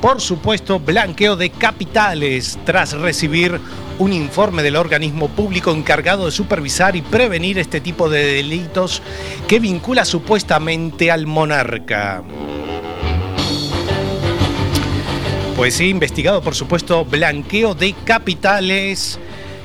por 0.00 0.20
supuesto 0.20 0.78
blanqueo 0.78 1.36
de 1.36 1.50
capitales 1.50 2.58
tras 2.64 2.92
recibir 2.92 3.60
un 3.98 4.12
informe 4.12 4.62
del 4.62 4.76
organismo 4.76 5.28
público 5.28 5.72
encargado 5.72 6.26
de 6.26 6.30
supervisar 6.30 6.94
y 6.94 7.02
prevenir 7.02 7.58
este 7.58 7.80
tipo 7.80 8.08
de 8.08 8.24
delitos 8.24 9.02
que 9.48 9.58
vincula 9.58 10.04
supuestamente 10.04 11.10
al 11.10 11.26
monarca. 11.26 12.22
Pues 15.56 15.74
sí, 15.74 15.88
investigado 15.88 16.40
por 16.40 16.54
supuesto 16.54 17.04
blanqueo 17.04 17.74
de 17.74 17.92
capitales. 18.04 19.18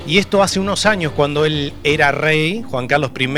Y 0.07 0.17
esto 0.17 0.41
hace 0.41 0.59
unos 0.59 0.87
años 0.87 1.13
cuando 1.15 1.45
él 1.45 1.71
era 1.83 2.11
rey, 2.11 2.63
Juan 2.67 2.87
Carlos 2.87 3.11
I, 3.17 3.29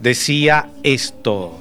decía 0.00 0.70
esto. 0.82 1.59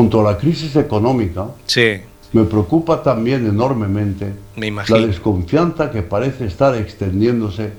Junto 0.00 0.26
a 0.26 0.32
la 0.32 0.38
crisis 0.38 0.76
económica, 0.76 1.48
Sí, 1.66 2.00
me 2.32 2.44
preocupa 2.44 3.02
también 3.02 3.46
enormemente 3.46 4.32
me 4.56 4.70
la 4.70 4.98
desconfianza 5.06 5.90
que 5.90 6.00
parece 6.00 6.46
estar 6.46 6.74
extendiéndose 6.74 7.70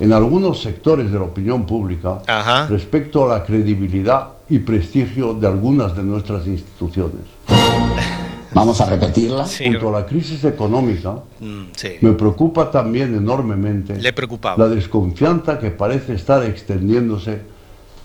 en 0.00 0.12
algunos 0.12 0.60
sectores 0.60 1.12
de 1.12 1.16
la 1.16 1.26
opinión 1.26 1.64
pública 1.64 2.22
Ajá. 2.26 2.66
respecto 2.66 3.24
a 3.24 3.38
la 3.38 3.44
credibilidad 3.44 4.30
y 4.48 4.58
prestigio 4.58 5.32
de 5.34 5.46
algunas 5.46 5.96
de 5.96 6.02
nuestras 6.02 6.44
instituciones. 6.48 7.22
Vamos 8.52 8.80
a 8.80 8.86
repetirla. 8.86 9.46
Sí, 9.46 9.66
Junto 9.66 9.94
a 9.94 10.00
la 10.00 10.06
crisis 10.06 10.42
económica, 10.42 11.12
mm, 11.38 11.62
sí. 11.76 11.90
me 12.00 12.14
preocupa 12.14 12.68
también 12.68 13.14
enormemente 13.14 13.94
Le 13.94 14.12
preocupaba. 14.12 14.66
la 14.66 14.74
desconfianza 14.74 15.60
que 15.60 15.70
parece 15.70 16.14
estar 16.14 16.44
extendiéndose 16.44 17.53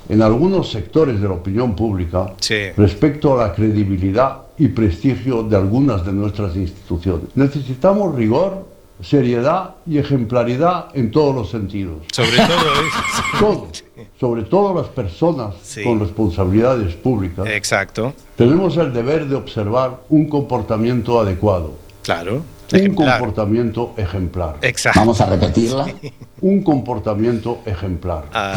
en 0.10 0.22
algunos 0.22 0.72
sectores 0.72 1.22
de 1.22 1.28
la 1.28 1.36
opinión 1.36 1.76
pública 1.76 2.34
Sí. 2.40 2.72
respecto 2.76 3.40
a 3.40 3.48
la 3.48 3.54
credibilidad 3.54 4.40
y 4.58 4.68
prestigio 4.70 5.44
de 5.44 5.56
algunas 5.56 6.06
de 6.06 6.12
nuestras 6.12 6.56
instituciones. 6.56 7.28
Necesitamos 7.36 8.14
rigor, 8.16 8.68
seriedad 9.02 9.76
y 9.88 9.98
ejemplaridad 10.00 10.88
en 10.94 11.10
todos 11.12 11.34
los 11.34 11.50
sentidos. 11.50 12.00
Sobre 12.12 12.32
todo 12.36 12.48
eso. 12.50 13.24
Todos, 13.40 13.84
sobre 14.20 14.42
todo 14.44 14.74
las 14.82 14.88
personas 14.90 15.56
Sí. 15.62 15.84
con 15.84 16.00
responsabilidades 16.02 16.96
públicas, 16.96 17.46
Exacto, 17.48 18.14
tenemos 18.36 18.76
el 18.78 18.92
deber 18.92 19.28
de 19.28 19.36
observar 19.36 20.02
un 20.10 20.28
comportamiento 20.28 21.22
adecuado, 21.22 21.76
claro. 22.04 22.42
un 22.72 22.78
Ejemplar. 22.78 23.20
comportamiento 23.20 23.94
ejemplar, 23.96 24.58
Exacto. 24.64 25.00
Vamos 25.00 25.22
a 25.22 25.28
repetirla. 25.28 25.86
un 26.42 26.62
comportamiento 26.64 27.60
ejemplar. 27.66 28.26
Ah, 28.34 28.54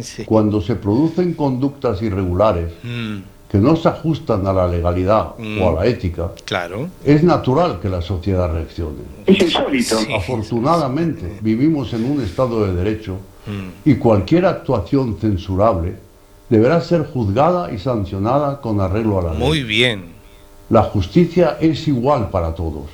sí. 0.00 0.24
Cuando 0.24 0.60
se 0.60 0.76
producen 0.76 1.34
conductas 1.34 2.00
irregulares 2.02 2.72
Mm, 2.82 3.16
que 3.50 3.58
no 3.58 3.76
se 3.76 3.88
ajustan 3.88 4.46
a 4.46 4.52
la 4.52 4.68
legalidad 4.68 5.30
Mm. 5.38 5.62
o 5.62 5.68
a 5.70 5.72
la 5.80 5.86
ética, 5.86 6.32
claro. 6.44 6.88
es 7.04 7.22
natural 7.22 7.78
que 7.80 7.88
la 7.88 8.02
sociedad 8.02 8.52
reaccione. 8.52 8.98
Es 9.26 9.40
insólito. 9.42 9.96
Sí. 9.98 10.12
Afortunadamente, 10.14 11.38
vivimos 11.40 11.92
en 11.94 12.04
un 12.10 12.20
Estado 12.22 12.66
de 12.66 12.74
Derecho 12.74 13.16
Mm, 13.46 13.88
y 13.88 13.94
cualquier 13.94 14.44
actuación 14.44 15.16
censurable 15.18 15.94
deberá 16.50 16.80
ser 16.82 17.06
juzgada 17.06 17.72
y 17.72 17.78
sancionada 17.78 18.60
con 18.60 18.78
arreglo 18.80 19.20
a 19.20 19.22
la 19.22 19.32
ley. 19.34 19.38
muy 19.46 19.62
bien. 19.62 20.04
La 20.68 20.82
justicia 20.82 21.56
es 21.58 21.88
igual 21.88 22.28
para 22.28 22.54
todos. 22.54 22.84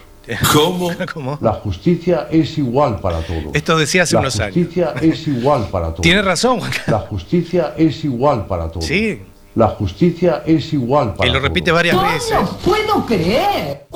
¿Cómo? 0.52 0.90
¿Cómo? 1.12 1.38
La 1.40 1.52
justicia 1.52 2.28
es 2.30 2.56
igual 2.58 2.98
para 3.00 3.20
todos. 3.20 3.44
Esto 3.54 3.76
decía 3.78 4.04
hace 4.04 4.14
La 4.14 4.20
unos 4.20 4.38
años. 4.40 4.54
justicia 4.54 4.94
es 5.00 5.26
igual 5.28 5.66
para 5.70 5.88
todos. 5.88 6.00
Tiene 6.00 6.22
razón, 6.22 6.58
Juan 6.60 6.70
Carlos. 6.70 6.88
La 6.88 6.98
justicia 7.08 7.74
es 7.76 8.04
igual 8.04 8.46
para 8.46 8.68
todos. 8.70 8.86
Sí, 8.86 9.20
La 9.54 9.68
justicia 9.68 10.42
es 10.46 10.72
igual 10.72 11.14
para 11.14 11.28
y 11.28 11.32
lo 11.32 11.38
todos. 11.38 11.48
repite 11.48 11.70
varias 11.72 12.02
veces. 12.02 12.36
puedo 12.64 13.04
creer! 13.06 13.86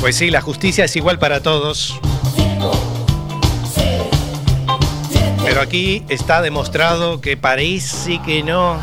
Pues 0.00 0.16
sí, 0.16 0.30
la 0.30 0.40
justicia 0.40 0.84
es 0.86 0.96
igual 0.96 1.18
para 1.18 1.40
todos. 1.42 2.00
Pero 5.44 5.60
aquí 5.60 6.02
está 6.08 6.40
demostrado 6.42 7.20
que 7.20 7.36
parece 7.36 8.20
que 8.22 8.42
no. 8.42 8.76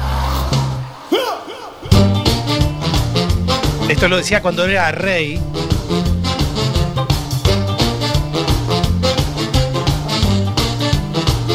Esto 3.99 4.07
lo 4.07 4.15
decía 4.15 4.41
cuando 4.41 4.63
era 4.63 4.89
rey. 4.93 5.41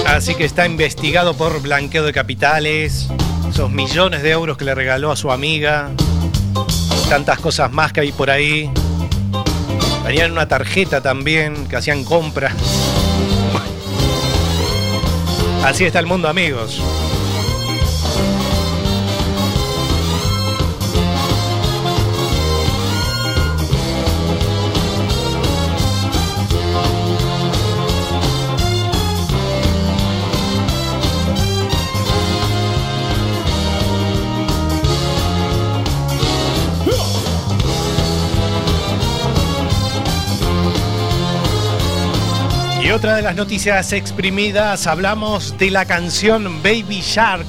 Así 0.06 0.34
que 0.34 0.44
está 0.44 0.66
investigado 0.66 1.32
por 1.32 1.62
blanqueo 1.62 2.04
de 2.04 2.12
capitales, 2.12 3.08
esos 3.48 3.70
millones 3.70 4.22
de 4.22 4.32
euros 4.32 4.58
que 4.58 4.66
le 4.66 4.74
regaló 4.74 5.10
a 5.10 5.16
su 5.16 5.32
amiga, 5.32 5.88
tantas 7.08 7.38
cosas 7.38 7.72
más 7.72 7.94
que 7.94 8.00
hay 8.00 8.12
por 8.12 8.28
ahí. 8.28 8.70
Tenían 10.04 10.30
una 10.30 10.46
tarjeta 10.46 11.00
también, 11.00 11.66
que 11.66 11.76
hacían 11.76 12.04
compras. 12.04 12.52
Así 15.64 15.86
está 15.86 15.98
el 15.98 16.06
mundo, 16.06 16.28
amigos. 16.28 16.78
Otra 42.94 43.16
de 43.16 43.22
las 43.22 43.34
noticias 43.34 43.92
exprimidas, 43.92 44.86
hablamos 44.86 45.58
de 45.58 45.70
la 45.70 45.84
canción 45.84 46.62
Baby 46.62 47.00
Shark. 47.00 47.46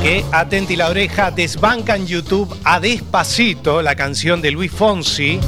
Que 0.00 0.24
atenti 0.30 0.76
la 0.76 0.88
oreja, 0.88 1.32
desbanca 1.32 1.96
en 1.96 2.06
YouTube 2.06 2.56
a 2.62 2.78
Despacito, 2.78 3.82
la 3.82 3.96
canción 3.96 4.40
de 4.40 4.52
Luis 4.52 4.70
Fonsi. 4.70 5.40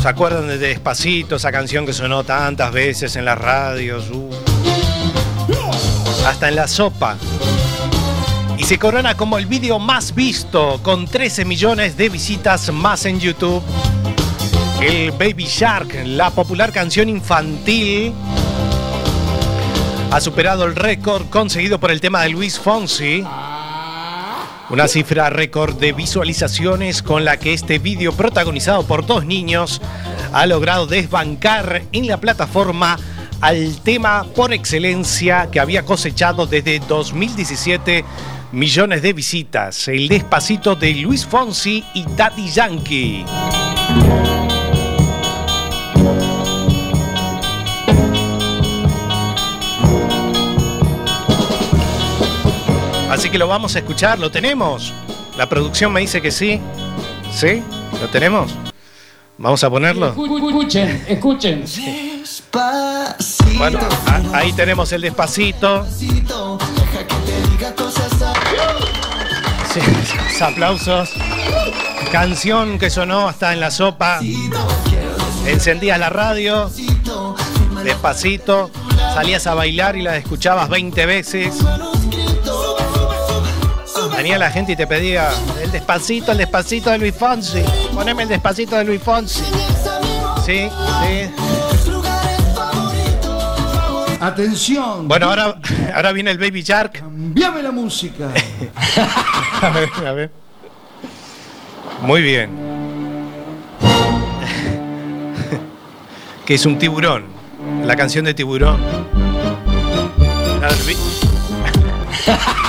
¿Se 0.00 0.08
acuerdan 0.08 0.48
de 0.48 0.56
Despacito, 0.56 1.36
esa 1.36 1.52
canción 1.52 1.84
que 1.84 1.92
sonó 1.92 2.24
tantas 2.24 2.72
veces 2.72 3.14
en 3.16 3.26
las 3.26 3.36
radios? 3.36 4.08
Uh. 4.10 4.30
Hasta 6.26 6.48
en 6.48 6.56
la 6.56 6.66
sopa. 6.66 7.18
Y 8.56 8.64
se 8.64 8.78
corona 8.78 9.16
como 9.18 9.36
el 9.36 9.44
vídeo 9.44 9.78
más 9.78 10.14
visto, 10.14 10.80
con 10.82 11.06
13 11.06 11.44
millones 11.44 11.98
de 11.98 12.08
visitas 12.08 12.72
más 12.72 13.04
en 13.04 13.20
YouTube. 13.20 13.62
El 14.80 15.10
Baby 15.10 15.44
Shark, 15.44 15.92
la 16.04 16.30
popular 16.30 16.70
canción 16.72 17.08
infantil, 17.08 18.12
ha 20.12 20.20
superado 20.20 20.64
el 20.66 20.76
récord 20.76 21.26
conseguido 21.30 21.80
por 21.80 21.90
el 21.90 22.00
tema 22.00 22.22
de 22.22 22.28
Luis 22.28 22.60
Fonsi. 22.60 23.24
Una 24.70 24.86
cifra 24.86 25.30
récord 25.30 25.74
de 25.76 25.92
visualizaciones 25.92 27.02
con 27.02 27.24
la 27.24 27.38
que 27.38 27.54
este 27.54 27.80
vídeo 27.80 28.12
protagonizado 28.12 28.84
por 28.84 29.04
dos 29.04 29.24
niños 29.24 29.80
ha 30.32 30.46
logrado 30.46 30.86
desbancar 30.86 31.82
en 31.90 32.06
la 32.06 32.18
plataforma 32.18 32.98
al 33.40 33.80
tema 33.80 34.26
por 34.36 34.52
excelencia 34.52 35.48
que 35.50 35.58
había 35.58 35.84
cosechado 35.84 36.46
desde 36.46 36.78
2017 36.78 38.04
millones 38.52 39.02
de 39.02 39.12
visitas, 39.12 39.88
el 39.88 40.06
despacito 40.06 40.76
de 40.76 40.94
Luis 40.94 41.26
Fonsi 41.26 41.84
y 41.94 42.04
Daddy 42.16 42.48
Yankee. 42.48 43.24
Así 53.10 53.30
que 53.30 53.38
lo 53.38 53.48
vamos 53.48 53.74
a 53.76 53.78
escuchar, 53.78 54.18
lo 54.18 54.30
tenemos. 54.30 54.92
La 55.36 55.48
producción 55.48 55.92
me 55.92 56.00
dice 56.00 56.20
que 56.20 56.30
sí. 56.30 56.60
¿Sí? 57.32 57.62
¿Lo 58.00 58.08
tenemos? 58.08 58.52
Vamos 59.38 59.62
a 59.64 59.70
ponerlo. 59.70 60.08
Escuchen, 60.08 61.04
escuchen. 61.08 61.64
Bueno, 63.56 63.78
a- 64.06 64.38
ahí 64.38 64.52
tenemos 64.52 64.92
el 64.92 65.00
despacito. 65.02 65.86
Sí, 69.72 69.80
los 70.32 70.42
aplausos. 70.42 71.10
Canción 72.10 72.78
que 72.78 72.90
sonó 72.90 73.28
hasta 73.28 73.52
en 73.52 73.60
la 73.60 73.70
sopa. 73.70 74.20
Encendías 75.46 75.98
la 76.00 76.10
radio. 76.10 76.70
Despacito. 77.84 78.70
Salías 79.14 79.46
a 79.46 79.54
bailar 79.54 79.96
y 79.96 80.02
la 80.02 80.16
escuchabas 80.16 80.68
20 80.68 81.06
veces. 81.06 81.54
Venía 84.18 84.36
la 84.36 84.50
gente 84.50 84.72
y 84.72 84.76
te 84.76 84.84
pedía 84.88 85.30
el 85.62 85.70
despacito, 85.70 86.32
el 86.32 86.38
despacito 86.38 86.90
de 86.90 86.98
Luis 86.98 87.14
Fonsi. 87.14 87.62
Poneme 87.94 88.24
el 88.24 88.28
despacito 88.28 88.74
de 88.74 88.82
Luis 88.82 89.00
Fonsi. 89.00 89.44
Sí, 90.44 90.68
sí. 90.68 91.30
Atención. 94.20 95.06
Bueno, 95.06 95.26
ahora, 95.26 95.60
ahora 95.94 96.10
viene 96.10 96.32
el 96.32 96.38
Baby 96.38 96.62
Shark. 96.62 96.94
Cambiame 96.94 97.62
la 97.62 97.70
música. 97.70 98.30
A 99.62 99.70
ver, 99.70 99.88
a 100.04 100.12
ver. 100.12 100.32
Muy 102.02 102.20
bien. 102.20 102.50
que 106.44 106.54
es 106.54 106.66
un 106.66 106.76
tiburón. 106.76 107.26
La 107.84 107.94
canción 107.94 108.24
de 108.24 108.34
tiburón. 108.34 108.80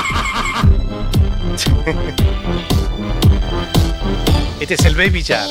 Este 4.69 4.83
es 4.83 4.85
el 4.85 4.95
Baby 4.95 5.23
Shark. 5.23 5.49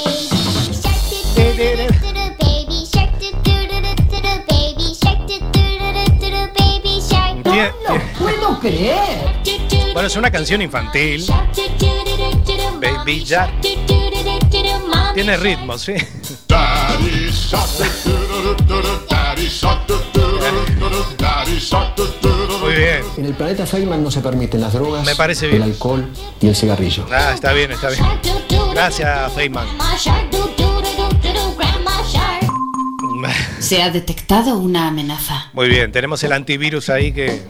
Tiene- 1.35 1.89
No 7.89 8.01
puedo 8.17 8.61
creer. 8.61 9.43
Bueno, 9.93 10.07
es 10.07 10.15
una 10.15 10.31
canción 10.31 10.63
infantil. 10.63 11.27
Baby 12.81 13.25
Shark. 13.25 13.51
Tiene 15.15 15.37
ritmo, 15.37 15.77
sí. 15.77 15.95
Daddy 16.47 17.31
shark, 17.33 17.69
do-do-do-do-do, 18.05 19.07
daddy 19.11 19.49
shark, 19.49 19.85
do-do-do-do-do, 19.89 21.17
daddy 21.19 21.59
shark, 21.59 21.97
do-do-do-do. 21.97 22.59
Muy 22.59 22.75
bien. 22.75 23.03
En 23.17 23.25
el 23.25 23.35
planeta 23.35 23.67
Feynman 23.67 24.05
no 24.05 24.13
se 24.13 24.21
permiten 24.21 24.61
las 24.61 24.75
drogas, 24.75 25.05
Me 25.05 25.17
parece 25.17 25.47
el 25.47 25.51
bien. 25.53 25.63
alcohol 25.65 26.09
y 26.41 26.47
el 26.47 26.55
cigarrillo. 26.55 27.05
Ah, 27.11 27.33
está 27.35 27.53
bien, 27.53 27.73
está 27.73 27.89
bien. 27.91 28.05
Gracias, 28.79 29.33
Feynman. 29.33 29.67
Se 33.59 33.83
ha 33.83 33.91
detectado 33.91 34.57
una 34.57 34.87
amenaza. 34.87 35.51
Muy 35.53 35.69
bien, 35.69 35.91
tenemos 35.91 36.23
el 36.23 36.33
antivirus 36.33 36.89
ahí 36.89 37.11
que. 37.11 37.43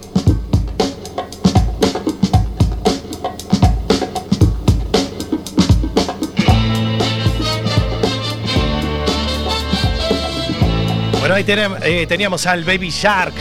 Bueno, 11.21 11.35
ahí 11.35 11.45
tenem- 11.45 11.79
eh, 11.83 12.07
teníamos 12.07 12.47
al 12.47 12.65
Baby 12.65 12.91
Shark. 12.91 13.35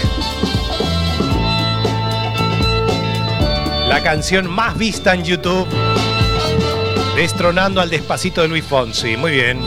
La 3.88 4.02
canción 4.04 4.50
más 4.50 4.78
vista 4.78 5.13
en 5.13 5.23
YouTube. 5.23 5.67
Destronando 7.18 7.82
al 7.82 7.90
despacito 7.90 8.44
de 8.44 8.48
Luis 8.48 8.64
Fonsi. 8.64 9.18
Muy 9.18 9.32
bien. 9.32 9.60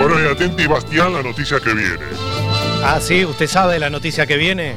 Bueno, 0.00 0.20
y 0.20 0.26
atenti, 0.26 0.66
Bastián, 0.66 1.12
la 1.12 1.22
noticia 1.22 1.60
que 1.60 1.72
viene. 1.74 2.06
Ah, 2.82 2.98
sí, 3.00 3.24
¿usted 3.24 3.46
sabe 3.46 3.78
la 3.78 3.88
noticia 3.88 4.26
que 4.26 4.36
viene? 4.36 4.74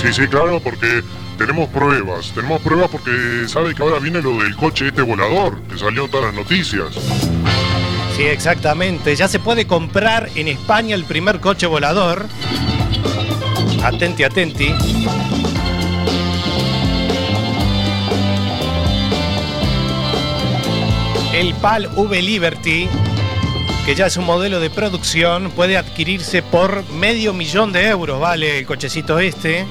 Sí, 0.00 0.12
sí, 0.12 0.28
claro, 0.28 0.60
porque 0.60 1.02
tenemos 1.38 1.68
pruebas. 1.68 2.32
Tenemos 2.34 2.60
pruebas 2.60 2.90
porque 2.90 3.46
sabe 3.46 3.74
que 3.74 3.82
ahora 3.82 4.00
viene 4.00 4.20
lo 4.20 4.36
del 4.42 4.54
coche 4.56 4.88
este 4.88 5.02
volador, 5.02 5.62
que 5.62 5.78
salió 5.78 6.04
en 6.04 6.10
todas 6.10 6.26
las 6.26 6.34
noticias. 6.34 6.88
Sí, 8.16 8.24
exactamente. 8.24 9.14
Ya 9.14 9.28
se 9.28 9.38
puede 9.38 9.66
comprar 9.66 10.28
en 10.34 10.48
España 10.48 10.96
el 10.96 11.04
primer 11.04 11.40
coche 11.40 11.66
volador. 11.66 12.26
Atenti, 13.82 14.24
atenti. 14.24 14.74
El 21.32 21.54
PAL 21.54 21.88
V 21.94 22.20
Liberty, 22.20 22.88
que 23.86 23.94
ya 23.94 24.06
es 24.06 24.16
un 24.16 24.24
modelo 24.24 24.58
de 24.58 24.70
producción, 24.70 25.52
puede 25.52 25.76
adquirirse 25.76 26.42
por 26.42 26.88
medio 26.90 27.32
millón 27.32 27.70
de 27.70 27.86
euros, 27.86 28.18
vale 28.18 28.58
el 28.58 28.66
cochecito 28.66 29.20
este. 29.20 29.64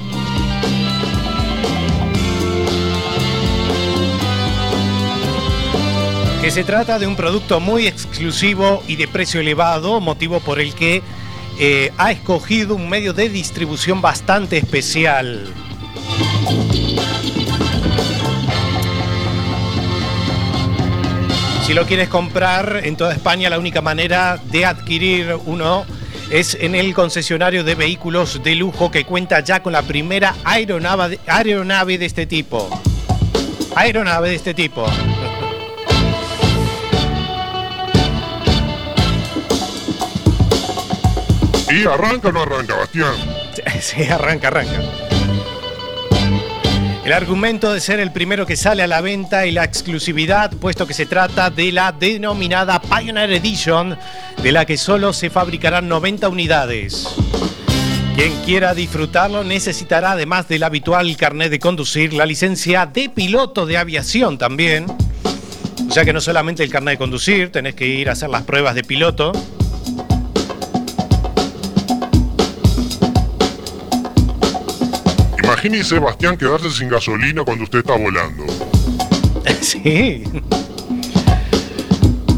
Se 6.50 6.64
trata 6.64 6.98
de 6.98 7.06
un 7.06 7.14
producto 7.14 7.60
muy 7.60 7.86
exclusivo 7.86 8.82
y 8.86 8.96
de 8.96 9.06
precio 9.06 9.40
elevado, 9.40 10.00
motivo 10.00 10.40
por 10.40 10.60
el 10.60 10.72
que 10.72 11.02
eh, 11.58 11.92
ha 11.98 12.10
escogido 12.10 12.74
un 12.74 12.88
medio 12.88 13.12
de 13.12 13.28
distribución 13.28 14.00
bastante 14.00 14.56
especial. 14.56 15.52
Si 21.66 21.74
lo 21.74 21.84
quieres 21.84 22.08
comprar 22.08 22.80
en 22.82 22.96
toda 22.96 23.12
España, 23.12 23.50
la 23.50 23.58
única 23.58 23.82
manera 23.82 24.40
de 24.50 24.64
adquirir 24.64 25.36
uno 25.44 25.84
es 26.30 26.56
en 26.60 26.74
el 26.74 26.94
concesionario 26.94 27.62
de 27.62 27.74
vehículos 27.74 28.42
de 28.42 28.54
lujo 28.54 28.90
que 28.90 29.04
cuenta 29.04 29.40
ya 29.40 29.62
con 29.62 29.74
la 29.74 29.82
primera 29.82 30.34
aeronave, 30.44 31.18
aeronave 31.26 31.98
de 31.98 32.06
este 32.06 32.26
tipo. 32.26 32.70
Aeronave 33.74 34.30
de 34.30 34.36
este 34.36 34.54
tipo. 34.54 34.86
¿Y 41.70 41.86
arranca 41.86 42.28
o 42.28 42.32
no 42.32 42.42
arranca, 42.42 42.76
Bastián? 42.76 43.14
Sí, 43.80 44.04
arranca, 44.04 44.48
arranca. 44.48 44.80
El 47.04 47.12
argumento 47.12 47.72
de 47.72 47.80
ser 47.80 48.00
el 48.00 48.12
primero 48.12 48.46
que 48.46 48.56
sale 48.56 48.82
a 48.82 48.86
la 48.86 49.00
venta 49.00 49.46
y 49.46 49.50
la 49.50 49.64
exclusividad, 49.64 50.52
puesto 50.52 50.86
que 50.86 50.94
se 50.94 51.06
trata 51.06 51.50
de 51.50 51.72
la 51.72 51.92
denominada 51.92 52.80
Pioneer 52.80 53.32
Edition, 53.32 53.98
de 54.42 54.52
la 54.52 54.66
que 54.66 54.76
solo 54.76 55.12
se 55.12 55.30
fabricarán 55.30 55.88
90 55.88 56.28
unidades. 56.28 57.08
Quien 58.14 58.34
quiera 58.44 58.74
disfrutarlo 58.74 59.44
necesitará, 59.44 60.12
además 60.12 60.48
del 60.48 60.64
habitual 60.64 61.16
carnet 61.16 61.50
de 61.50 61.58
conducir, 61.58 62.12
la 62.12 62.26
licencia 62.26 62.84
de 62.84 63.08
piloto 63.08 63.64
de 63.64 63.78
aviación 63.78 64.36
también. 64.36 64.86
O 65.88 65.92
sea 65.92 66.04
que 66.04 66.12
no 66.12 66.20
solamente 66.20 66.62
el 66.62 66.70
carnet 66.70 66.94
de 66.94 66.98
conducir, 66.98 67.52
tenés 67.52 67.74
que 67.74 67.86
ir 67.86 68.08
a 68.08 68.12
hacer 68.12 68.28
las 68.28 68.42
pruebas 68.42 68.74
de 68.74 68.84
piloto. 68.84 69.32
Imagínese, 75.62 75.98
Bastián, 75.98 76.36
quedarse 76.36 76.70
sin 76.70 76.88
gasolina 76.88 77.42
cuando 77.42 77.64
usted 77.64 77.80
está 77.80 77.96
volando. 77.96 78.44
Sí. 79.60 80.22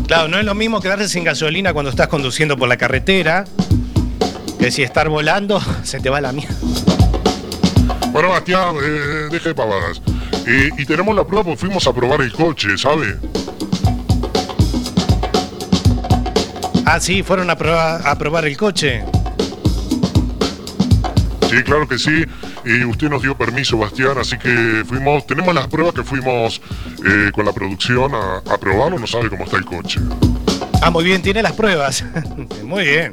Claro, 0.06 0.28
no 0.28 0.38
es 0.38 0.44
lo 0.44 0.54
mismo 0.54 0.80
quedarse 0.80 1.08
sin 1.08 1.24
gasolina 1.24 1.72
cuando 1.74 1.90
estás 1.90 2.08
conduciendo 2.08 2.56
por 2.56 2.68
la 2.68 2.76
carretera 2.78 3.44
que 4.58 4.70
si 4.70 4.82
estar 4.82 5.08
volando 5.10 5.60
se 5.82 6.00
te 6.00 6.08
va 6.08 6.20
la 6.20 6.32
mierda. 6.32 6.54
Bueno, 8.12 8.30
Bastián, 8.30 8.74
eh, 8.82 9.28
deje 9.30 9.50
de 9.50 9.54
pavadas. 9.54 10.00
Eh, 10.46 10.70
y 10.78 10.84
tenemos 10.86 11.14
la 11.14 11.24
prueba 11.26 11.44
porque 11.44 11.58
fuimos 11.58 11.86
a 11.86 11.92
probar 11.92 12.22
el 12.22 12.32
coche, 12.32 12.78
¿sabe? 12.78 13.16
Ah, 16.86 16.98
sí, 17.00 17.22
fueron 17.22 17.50
a, 17.50 17.58
probar- 17.58 18.00
a 18.04 18.16
probar 18.16 18.46
el 18.46 18.56
coche. 18.56 19.02
Sí, 21.50 21.62
claro 21.64 21.86
que 21.88 21.98
sí. 21.98 22.24
Y 22.64 22.84
usted 22.84 23.08
nos 23.08 23.22
dio 23.22 23.36
permiso, 23.36 23.78
Bastián, 23.78 24.18
así 24.18 24.36
que 24.38 24.84
fuimos, 24.86 25.26
tenemos 25.26 25.54
las 25.54 25.66
pruebas 25.68 25.94
que 25.94 26.02
fuimos 26.02 26.60
eh, 27.06 27.30
con 27.32 27.44
la 27.46 27.52
producción 27.52 28.14
a, 28.14 28.38
a 28.38 28.58
probarlo, 28.58 28.98
no 28.98 29.06
sabe 29.06 29.30
cómo 29.30 29.44
está 29.44 29.56
el 29.56 29.64
coche. 29.64 30.00
Ah, 30.82 30.90
muy 30.90 31.04
bien, 31.04 31.20
tiene 31.20 31.42
las 31.42 31.52
pruebas. 31.52 32.04
muy 32.64 32.84
bien. 32.84 33.12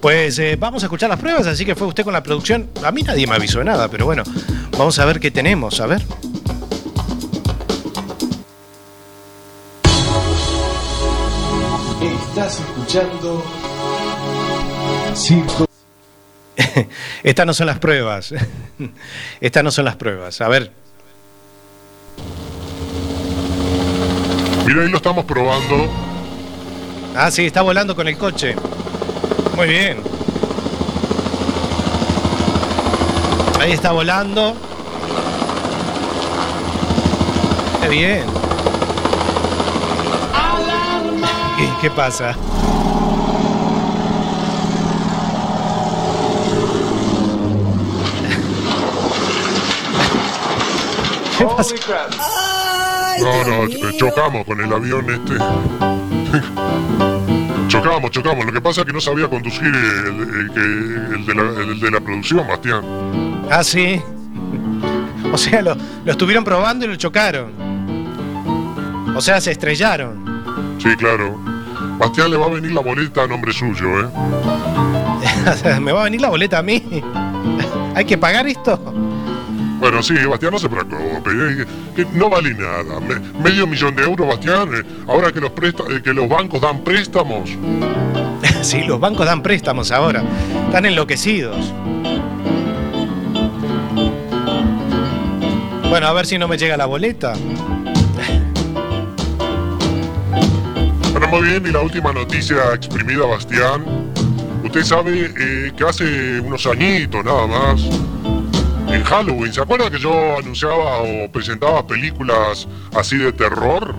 Pues 0.00 0.38
eh, 0.38 0.56
vamos 0.58 0.82
a 0.82 0.86
escuchar 0.86 1.08
las 1.08 1.18
pruebas, 1.20 1.46
así 1.46 1.64
que 1.64 1.74
fue 1.74 1.86
usted 1.86 2.04
con 2.04 2.12
la 2.12 2.22
producción. 2.22 2.68
A 2.84 2.90
mí 2.90 3.02
nadie 3.02 3.26
me 3.26 3.36
avisó 3.36 3.60
de 3.60 3.64
nada, 3.64 3.88
pero 3.88 4.04
bueno, 4.06 4.24
vamos 4.76 4.98
a 4.98 5.04
ver 5.04 5.20
qué 5.20 5.30
tenemos, 5.30 5.80
a 5.80 5.86
ver. 5.86 6.02
Estás 12.00 12.60
escuchando 12.60 13.42
Circo. 15.14 15.65
Estas 17.22 17.46
no 17.46 17.54
son 17.54 17.66
las 17.66 17.78
pruebas. 17.78 18.34
Estas 19.40 19.64
no 19.64 19.70
son 19.70 19.84
las 19.84 19.96
pruebas. 19.96 20.40
A 20.40 20.48
ver. 20.48 20.70
Mira, 24.66 24.82
ahí 24.82 24.88
lo 24.88 24.96
estamos 24.96 25.24
probando. 25.24 25.88
Ah, 27.14 27.30
sí, 27.30 27.46
está 27.46 27.62
volando 27.62 27.94
con 27.94 28.08
el 28.08 28.16
coche. 28.18 28.54
Muy 29.54 29.68
bien. 29.68 29.98
Ahí 33.60 33.72
está 33.72 33.92
volando. 33.92 34.54
Qué 37.80 37.88
bien. 37.88 38.24
¿Qué, 41.56 41.68
qué 41.80 41.90
pasa? 41.90 42.36
¿Qué 51.38 51.44
pasa? 51.44 51.74
No, 53.20 53.44
no, 53.44 53.64
ch- 53.66 53.96
chocamos 53.98 54.44
con 54.46 54.60
el 54.60 54.72
avión 54.72 55.06
este. 55.10 55.34
chocamos, 57.68 58.10
chocamos. 58.10 58.44
Lo 58.46 58.52
que 58.52 58.60
pasa 58.60 58.80
es 58.82 58.86
que 58.86 58.92
no 58.92 59.00
sabía 59.00 59.28
conducir 59.28 59.64
el, 59.64 59.74
el 59.74 60.50
que- 60.52 61.14
el 61.16 61.26
de, 61.26 61.34
la, 61.34 61.42
el 61.62 61.80
de 61.80 61.90
la 61.90 62.00
producción, 62.00 62.46
Bastián. 62.46 62.82
Ah, 63.50 63.64
sí. 63.64 64.00
O 65.32 65.38
sea, 65.38 65.62
lo, 65.62 65.76
lo 66.04 66.12
estuvieron 66.12 66.44
probando 66.44 66.84
y 66.84 66.88
lo 66.88 66.96
chocaron. 66.96 67.52
O 69.16 69.20
sea, 69.20 69.40
se 69.40 69.52
estrellaron. 69.52 70.76
Sí, 70.78 70.94
claro. 70.96 71.38
Bastián 71.98 72.30
le 72.30 72.36
va 72.36 72.46
a 72.46 72.50
venir 72.50 72.72
la 72.72 72.80
boleta 72.82 73.22
a 73.22 73.26
nombre 73.26 73.52
suyo, 73.52 74.02
¿eh? 74.02 74.06
¿Me 75.80 75.92
va 75.92 76.02
a 76.02 76.04
venir 76.04 76.20
la 76.20 76.28
boleta 76.28 76.58
a 76.58 76.62
mí? 76.62 77.02
¿Hay 77.94 78.04
que 78.04 78.18
pagar 78.18 78.46
esto? 78.46 78.78
Bueno, 79.78 80.02
sí, 80.02 80.14
Bastián, 80.28 80.52
no 80.52 80.58
se 80.58 80.68
preocupe. 80.68 81.30
eh, 81.32 81.66
que 81.94 82.06
no 82.14 82.28
vale 82.30 82.54
nada. 82.54 82.98
Me- 83.00 83.20
medio 83.42 83.66
millón 83.66 83.94
de 83.94 84.02
euros, 84.04 84.26
Bastián. 84.26 84.70
eh, 84.74 84.82
ahora 85.06 85.30
que 85.32 85.40
los, 85.40 85.50
presta- 85.52 85.84
eh, 85.90 86.00
que 86.02 86.12
los 86.14 86.28
bancos 86.28 86.60
dan 86.60 86.80
préstamos. 86.82 87.50
Sí, 88.62 88.82
los 88.82 88.98
bancos 88.98 89.26
dan 89.26 89.42
préstamos 89.42 89.92
ahora. 89.92 90.22
Están 90.66 90.86
enloquecidos. 90.86 91.72
Bueno, 95.88 96.06
a 96.08 96.12
ver 96.12 96.26
si 96.26 96.36
no 96.38 96.48
me 96.48 96.58
llega 96.58 96.76
la 96.76 96.86
boleta. 96.86 97.34
Bueno, 101.12 101.28
muy 101.28 101.42
bien, 101.48 101.64
y 101.66 101.70
la 101.72 101.80
última 101.80 102.12
noticia 102.12 102.56
exprimida, 102.74 103.24
Bastián. 103.26 103.84
Usted 104.64 104.82
sabe 104.84 105.30
eh, 105.38 105.72
que 105.76 105.84
hace 105.84 106.40
unos 106.40 106.66
añitos 106.66 107.24
nada 107.24 107.46
más, 107.46 107.80
en 108.96 109.04
Halloween, 109.04 109.52
¿se 109.52 109.60
acuerda 109.60 109.90
que 109.90 109.98
yo 109.98 110.38
anunciaba 110.38 111.02
o 111.02 111.30
presentaba 111.30 111.86
películas 111.86 112.66
así 112.94 113.18
de 113.18 113.32
terror? 113.32 113.94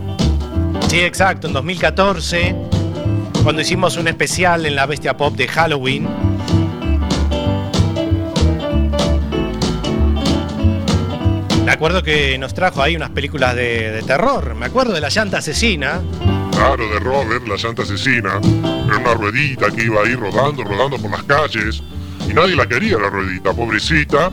Sí, 0.90 1.00
exacto, 1.00 1.48
en 1.48 1.54
2014, 1.54 2.56
cuando 3.44 3.62
hicimos 3.62 3.98
un 3.98 4.08
especial 4.08 4.66
en 4.66 4.76
la 4.76 4.86
Bestia 4.88 5.16
Pop 5.16 5.36
de 5.36 5.48
Halloween. 5.48 6.08
Me 11.64 11.72
acuerdo 11.72 12.02
que 12.02 12.38
nos 12.38 12.54
trajo 12.54 12.82
ahí 12.82 12.96
unas 12.96 13.10
películas 13.12 13.56
de, 13.56 13.92
de 13.92 14.02
terror. 14.02 14.56
Me 14.56 14.66
acuerdo 14.66 14.94
de 14.94 15.02
La 15.02 15.10
Llanta 15.10 15.40
Asesina. 15.40 16.02
Claro, 16.52 16.90
de 16.90 17.00
Robert, 17.00 17.48
la 17.48 17.58
santa 17.58 17.84
asesina. 17.84 18.40
Era 18.88 18.98
una 18.98 19.14
ruedita 19.14 19.70
que 19.70 19.84
iba 19.84 20.02
ahí 20.02 20.16
rodando, 20.16 20.64
rodando 20.64 20.98
por 20.98 21.12
las 21.12 21.24
calles. 21.24 21.84
Y 22.28 22.34
nadie 22.34 22.56
la 22.56 22.66
quería, 22.66 22.98
la 22.98 23.10
ruedita, 23.10 23.54
pobrecita. 23.54 24.32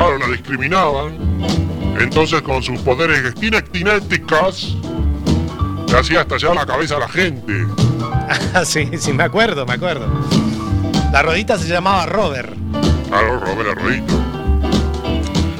Claro, 0.00 0.16
la 0.16 0.28
discriminaban. 0.28 1.18
Entonces, 2.00 2.40
con 2.40 2.62
sus 2.62 2.80
poderes 2.80 3.34
kinectinéticos, 3.34 4.74
le 5.92 5.98
hacía 5.98 6.22
estallar 6.22 6.54
la 6.54 6.64
cabeza 6.64 6.96
a 6.96 7.00
la 7.00 7.08
gente. 7.08 7.66
Ah, 8.54 8.64
sí, 8.64 8.88
sí, 8.96 9.12
me 9.12 9.24
acuerdo, 9.24 9.66
me 9.66 9.74
acuerdo. 9.74 10.06
La 11.12 11.20
rodita 11.20 11.58
se 11.58 11.66
llamaba 11.68 12.06
Robert. 12.06 12.54
Claro, 13.08 13.40
Robert 13.40 13.68
la 13.68 13.74
ruedita. 13.74 14.14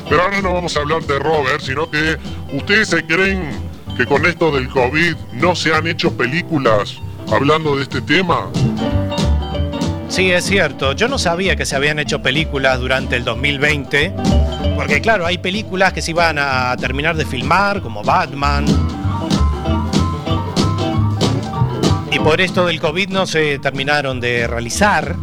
Pero 0.08 0.22
ahora 0.22 0.40
no 0.40 0.54
vamos 0.54 0.76
a 0.76 0.80
hablar 0.80 1.02
de 1.02 1.18
Robert, 1.18 1.60
sino 1.60 1.90
que 1.90 2.16
ustedes 2.52 2.88
se 2.88 3.04
creen 3.04 3.50
que 3.96 4.06
con 4.06 4.24
esto 4.24 4.52
del 4.52 4.68
COVID 4.68 5.16
no 5.32 5.56
se 5.56 5.74
han 5.74 5.88
hecho 5.88 6.16
películas 6.16 6.96
hablando 7.32 7.74
de 7.76 7.82
este 7.82 8.00
tema. 8.00 8.48
Sí, 10.10 10.32
es 10.32 10.44
cierto. 10.44 10.92
Yo 10.92 11.06
no 11.06 11.18
sabía 11.18 11.54
que 11.54 11.64
se 11.64 11.76
habían 11.76 12.00
hecho 12.00 12.20
películas 12.20 12.80
durante 12.80 13.14
el 13.14 13.22
2020. 13.22 14.12
Porque 14.74 15.00
claro, 15.00 15.24
hay 15.24 15.38
películas 15.38 15.92
que 15.92 16.02
se 16.02 16.10
iban 16.10 16.36
a 16.36 16.76
terminar 16.76 17.16
de 17.16 17.24
filmar, 17.24 17.80
como 17.80 18.02
Batman. 18.02 18.66
Y 22.10 22.18
por 22.18 22.40
esto 22.40 22.66
del 22.66 22.80
COVID 22.80 23.08
no 23.10 23.24
se 23.24 23.60
terminaron 23.60 24.20
de 24.20 24.48
realizar. 24.48 25.14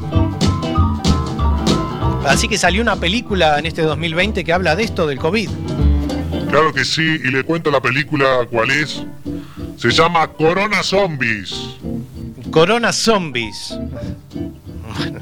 Así 2.26 2.48
que 2.48 2.58
salió 2.58 2.82
una 2.82 2.96
película 2.96 3.60
en 3.60 3.66
este 3.66 3.82
2020 3.82 4.46
que 4.46 4.54
habla 4.54 4.78
de 4.78 4.84
esto 4.84 5.06
del 5.06 5.20
COVID. 5.20 5.50
Claro 6.50 6.74
que 6.74 6.86
sí, 6.86 7.02
y 7.02 7.30
le 7.30 7.44
cuento 7.44 7.72
la 7.72 7.82
película 7.82 8.48
cuál 8.50 8.72
es. 8.72 9.04
Se 9.76 9.92
llama 9.92 10.28
Corona 10.30 10.82
Zombies. 10.82 11.78
Corona 12.52 12.94
Zombies. 12.94 13.78
Bueno, 14.98 15.20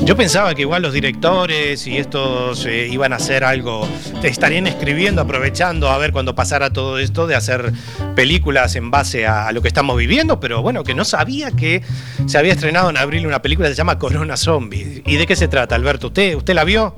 Yo 0.00 0.16
pensaba 0.16 0.54
que 0.54 0.62
igual 0.62 0.82
los 0.82 0.92
directores 0.92 1.86
y 1.86 1.96
estos 1.96 2.66
eh, 2.66 2.88
iban 2.90 3.12
a 3.12 3.16
hacer 3.16 3.42
algo, 3.42 3.88
te 4.20 4.28
estarían 4.28 4.66
escribiendo, 4.66 5.22
aprovechando 5.22 5.88
a 5.88 5.96
ver 5.98 6.12
cuando 6.12 6.34
pasara 6.34 6.70
todo 6.70 6.98
esto 6.98 7.26
de 7.26 7.34
hacer 7.34 7.72
películas 8.14 8.76
en 8.76 8.90
base 8.90 9.26
a, 9.26 9.46
a 9.48 9.52
lo 9.52 9.62
que 9.62 9.68
estamos 9.68 9.96
viviendo, 9.96 10.40
pero 10.40 10.60
bueno, 10.60 10.84
que 10.84 10.94
no 10.94 11.04
sabía 11.04 11.52
que 11.52 11.82
se 12.26 12.36
había 12.36 12.52
estrenado 12.52 12.90
en 12.90 12.98
abril 12.98 13.26
una 13.26 13.40
película 13.40 13.68
que 13.68 13.74
se 13.74 13.78
llama 13.78 13.98
Corona 13.98 14.36
Zombies. 14.36 15.02
¿Y 15.06 15.16
de 15.16 15.26
qué 15.26 15.36
se 15.36 15.48
trata, 15.48 15.74
Alberto? 15.74 16.08
¿Usted, 16.08 16.34
usted 16.34 16.54
la 16.54 16.64
vio? 16.64 16.94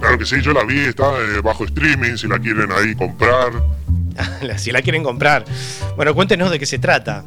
Claro 0.00 0.16
que 0.18 0.24
sí, 0.24 0.36
yo 0.40 0.52
la 0.52 0.64
vi, 0.64 0.78
está 0.80 1.04
eh, 1.04 1.40
bajo 1.42 1.64
streaming, 1.64 2.16
si 2.16 2.28
la 2.28 2.38
quieren 2.38 2.70
ahí 2.72 2.94
comprar. 2.94 3.52
si 4.56 4.72
la 4.72 4.80
quieren 4.82 5.02
comprar. 5.02 5.44
Bueno, 5.96 6.14
cuéntenos 6.14 6.50
de 6.50 6.58
qué 6.58 6.66
se 6.66 6.78
trata. 6.78 7.24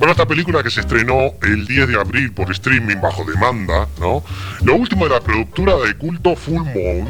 Bueno, 0.00 0.12
esta 0.12 0.24
película 0.24 0.62
que 0.62 0.70
se 0.70 0.80
estrenó 0.80 1.34
el 1.42 1.66
10 1.66 1.88
de 1.88 2.00
abril 2.00 2.32
por 2.32 2.50
streaming 2.52 2.96
bajo 3.02 3.22
demanda, 3.22 3.86
¿no? 4.00 4.24
Lo 4.62 4.74
último 4.74 5.04
de 5.04 5.10
la 5.10 5.20
productora 5.20 5.76
de 5.76 5.94
culto 5.94 6.34
Full 6.34 6.62
Moon 6.62 7.06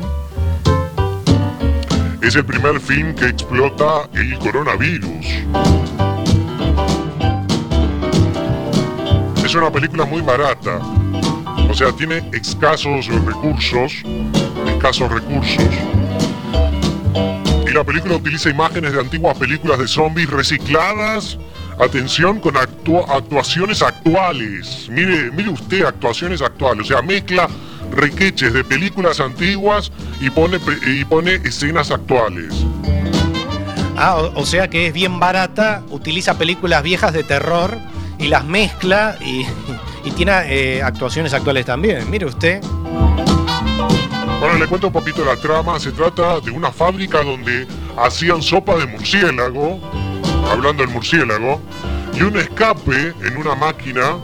es 2.20 2.34
el 2.34 2.44
primer 2.44 2.80
film 2.80 3.14
que 3.14 3.26
explota 3.26 4.10
el 4.14 4.36
coronavirus. 4.40 5.24
Es 9.44 9.54
una 9.54 9.70
película 9.70 10.04
muy 10.04 10.22
barata, 10.22 10.80
o 11.70 11.72
sea, 11.72 11.92
tiene 11.92 12.28
escasos 12.32 13.06
recursos, 13.06 14.02
escasos 14.66 15.12
recursos. 15.12 15.64
Y 17.68 17.70
la 17.70 17.84
película 17.84 18.16
utiliza 18.16 18.50
imágenes 18.50 18.92
de 18.92 18.98
antiguas 18.98 19.38
películas 19.38 19.78
de 19.78 19.86
zombies 19.86 20.28
recicladas. 20.28 21.38
Atención 21.80 22.40
con 22.40 22.54
actua- 22.56 23.06
actuaciones 23.08 23.80
actuales. 23.82 24.86
Mire, 24.90 25.30
mire 25.30 25.48
usted 25.48 25.84
actuaciones 25.84 26.42
actuales. 26.42 26.84
O 26.84 26.88
sea, 26.88 27.02
mezcla 27.02 27.48
requeches 27.92 28.52
de 28.52 28.62
películas 28.64 29.18
antiguas 29.20 29.90
y 30.20 30.28
pone, 30.30 30.58
y 30.86 31.04
pone 31.04 31.34
escenas 31.36 31.90
actuales. 31.90 32.54
Ah, 33.96 34.16
o, 34.16 34.40
o 34.40 34.46
sea 34.46 34.68
que 34.68 34.86
es 34.88 34.92
bien 34.92 35.18
barata, 35.18 35.82
utiliza 35.90 36.36
películas 36.38 36.82
viejas 36.82 37.12
de 37.12 37.24
terror 37.24 37.76
y 38.18 38.28
las 38.28 38.44
mezcla 38.44 39.16
y, 39.20 39.46
y 40.04 40.10
tiene 40.12 40.32
eh, 40.46 40.82
actuaciones 40.82 41.32
actuales 41.32 41.64
también. 41.66 42.10
Mire 42.10 42.26
usted. 42.26 42.60
Bueno, 44.40 44.58
le 44.58 44.66
cuento 44.66 44.86
un 44.88 44.92
poquito 44.92 45.24
la 45.24 45.36
trama. 45.36 45.78
Se 45.80 45.92
trata 45.92 46.40
de 46.40 46.50
una 46.50 46.70
fábrica 46.70 47.22
donde 47.22 47.66
hacían 47.98 48.40
sopa 48.42 48.76
de 48.76 48.86
murciélago, 48.86 49.80
hablando 50.50 50.82
del 50.82 50.92
murciélago, 50.92 51.60
y 52.14 52.22
un 52.22 52.36
escape 52.36 53.14
en 53.22 53.36
una 53.36 53.54
máquina. 53.54 54.16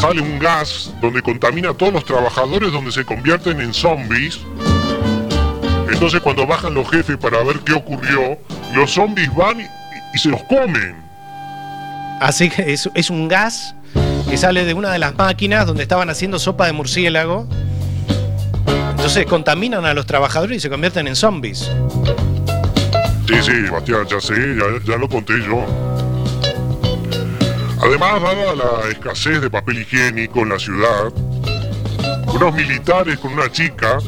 Sale 0.00 0.20
un 0.20 0.38
gas 0.38 0.92
donde 1.00 1.22
contamina 1.22 1.70
a 1.70 1.74
todos 1.74 1.92
los 1.92 2.04
trabajadores, 2.04 2.70
donde 2.72 2.92
se 2.92 3.04
convierten 3.04 3.60
en 3.60 3.74
zombies. 3.74 4.40
Entonces 5.90 6.20
cuando 6.20 6.46
bajan 6.46 6.74
los 6.74 6.88
jefes 6.88 7.16
para 7.16 7.42
ver 7.42 7.60
qué 7.60 7.72
ocurrió, 7.72 8.38
los 8.74 8.92
zombies 8.92 9.34
van 9.34 9.60
y, 9.60 9.64
y 10.14 10.18
se 10.18 10.28
los 10.28 10.42
comen. 10.44 10.96
Así 12.20 12.50
que 12.50 12.72
es, 12.72 12.88
es 12.94 13.10
un 13.10 13.28
gas 13.28 13.74
que 14.28 14.36
sale 14.36 14.64
de 14.64 14.74
una 14.74 14.92
de 14.92 14.98
las 14.98 15.16
máquinas 15.16 15.66
donde 15.66 15.82
estaban 15.82 16.10
haciendo 16.10 16.38
sopa 16.38 16.66
de 16.66 16.72
murciélago. 16.72 17.48
Entonces 18.90 19.26
contaminan 19.26 19.84
a 19.84 19.94
los 19.94 20.06
trabajadores 20.06 20.58
y 20.58 20.60
se 20.60 20.68
convierten 20.68 21.08
en 21.08 21.16
zombies. 21.16 21.70
Sí, 23.28 23.34
sí, 23.42 23.70
Bastián, 23.70 24.06
ya 24.08 24.20
sé, 24.20 24.34
ya, 24.56 24.64
ya 24.92 24.96
lo 24.96 25.08
conté 25.08 25.34
yo. 25.44 25.64
Además, 27.82 28.22
dada 28.22 28.54
la 28.54 28.88
escasez 28.90 29.40
de 29.42 29.50
papel 29.50 29.82
higiénico 29.82 30.40
en 30.40 30.48
la 30.48 30.58
ciudad, 30.58 31.12
unos 32.34 32.54
militares 32.54 33.18
con 33.18 33.32
una 33.34 33.50
chica 33.52 33.98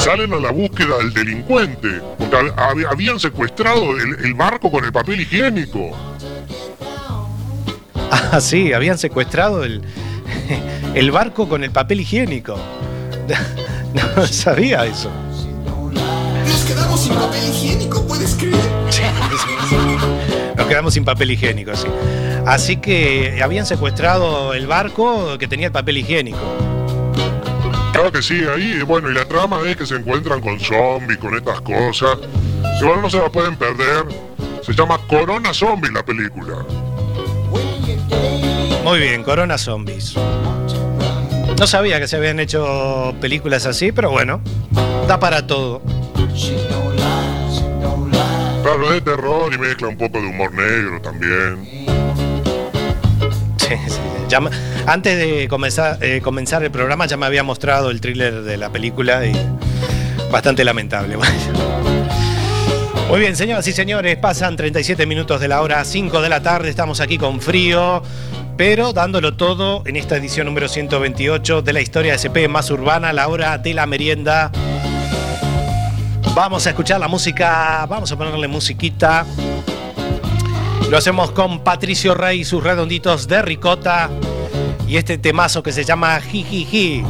salen 0.00 0.32
a 0.32 0.36
la 0.36 0.50
búsqueda 0.50 0.98
del 0.98 1.12
delincuente, 1.14 2.00
porque 2.18 2.36
hab- 2.36 2.54
hab- 2.56 2.86
habían 2.92 3.18
secuestrado 3.20 3.96
el, 3.96 4.16
el 4.24 4.34
barco 4.34 4.70
con 4.70 4.84
el 4.84 4.92
papel 4.92 5.20
higiénico. 5.20 5.90
Ah, 8.30 8.40
sí, 8.40 8.72
habían 8.72 8.98
secuestrado 8.98 9.64
el, 9.64 9.82
el 10.94 11.10
barco 11.10 11.48
con 11.48 11.62
el 11.64 11.70
papel 11.70 12.00
higiénico. 12.00 12.58
No 14.16 14.26
sabía 14.26 14.84
eso. 14.84 15.10
Nos 16.68 16.76
quedamos 16.76 17.00
sin 17.00 17.14
papel 17.14 17.48
higiénico, 17.48 18.06
¿puedes 18.06 18.34
creer? 18.34 18.54
Nos 20.54 20.66
quedamos 20.66 20.92
sin 20.92 21.02
papel 21.02 21.30
higiénico, 21.30 21.74
sí. 21.74 21.88
Así 22.44 22.76
que 22.76 23.40
habían 23.42 23.64
secuestrado 23.64 24.52
el 24.52 24.66
barco 24.66 25.38
que 25.38 25.48
tenía 25.48 25.68
el 25.68 25.72
papel 25.72 25.96
higiénico. 25.96 26.38
Claro 27.92 28.12
que 28.12 28.20
sí, 28.20 28.42
ahí, 28.54 28.82
bueno, 28.82 29.10
y 29.10 29.14
la 29.14 29.24
trama 29.24 29.60
es 29.66 29.78
que 29.78 29.86
se 29.86 29.94
encuentran 29.94 30.42
con 30.42 30.60
zombies, 30.60 31.18
con 31.18 31.34
estas 31.34 31.58
cosas. 31.62 32.18
Bueno, 32.82 33.00
no 33.00 33.08
se 33.08 33.16
la 33.16 33.30
pueden 33.30 33.56
perder. 33.56 34.04
Se 34.60 34.74
llama 34.74 34.98
Corona 35.08 35.54
Zombie 35.54 35.90
la 35.90 36.04
película. 36.04 36.66
Muy 38.84 38.98
bien, 38.98 39.24
Corona 39.24 39.56
Zombies. 39.56 40.14
No 41.58 41.66
sabía 41.66 41.98
que 41.98 42.06
se 42.06 42.16
habían 42.16 42.38
hecho 42.40 43.14
películas 43.22 43.64
así, 43.64 43.90
pero 43.90 44.10
bueno, 44.10 44.42
da 45.08 45.18
para 45.18 45.46
todo. 45.46 45.80
Claro, 48.62 48.84
es 48.84 48.90
de 48.92 49.00
terror 49.00 49.52
y 49.52 49.58
mezcla 49.58 49.88
un 49.88 49.96
poco 49.96 50.20
de 50.20 50.26
humor 50.26 50.52
negro 50.54 51.00
también. 51.00 51.68
Sí, 53.56 53.74
sí. 53.88 53.98
Antes 54.86 55.18
de 55.18 55.48
comenzar, 55.48 55.98
eh, 56.02 56.20
comenzar 56.22 56.62
el 56.62 56.70
programa 56.70 57.06
ya 57.06 57.16
me 57.16 57.26
había 57.26 57.42
mostrado 57.42 57.90
el 57.90 58.00
thriller 58.00 58.42
de 58.42 58.56
la 58.56 58.70
película 58.70 59.26
y 59.26 59.32
bastante 60.30 60.64
lamentable. 60.64 61.16
Muy 63.08 63.20
bien, 63.20 63.36
señoras 63.36 63.66
y 63.66 63.72
señores, 63.72 64.16
pasan 64.18 64.54
37 64.56 65.06
minutos 65.06 65.40
de 65.40 65.48
la 65.48 65.62
hora 65.62 65.82
5 65.82 66.20
de 66.20 66.28
la 66.28 66.42
tarde, 66.42 66.68
estamos 66.68 67.00
aquí 67.00 67.16
con 67.16 67.40
frío, 67.40 68.02
pero 68.58 68.92
dándolo 68.92 69.34
todo 69.34 69.82
en 69.86 69.96
esta 69.96 70.18
edición 70.18 70.46
número 70.46 70.68
128 70.68 71.62
de 71.62 71.72
la 71.72 71.80
historia 71.80 72.12
de 72.12 72.18
SP 72.20 72.48
más 72.48 72.70
urbana, 72.70 73.14
la 73.14 73.28
hora 73.28 73.56
de 73.56 73.72
la 73.72 73.86
merienda. 73.86 74.52
Vamos 76.38 76.64
a 76.68 76.70
escuchar 76.70 77.00
la 77.00 77.08
música, 77.08 77.84
vamos 77.88 78.12
a 78.12 78.16
ponerle 78.16 78.46
musiquita. 78.46 79.26
Lo 80.88 80.96
hacemos 80.96 81.32
con 81.32 81.64
Patricio 81.64 82.14
Rey 82.14 82.42
y 82.42 82.44
sus 82.44 82.62
redonditos 82.62 83.26
de 83.26 83.42
ricota 83.42 84.08
y 84.86 84.98
este 84.98 85.18
temazo 85.18 85.64
que 85.64 85.72
se 85.72 85.82
llama 85.82 86.20
Jijiji. 86.20 87.02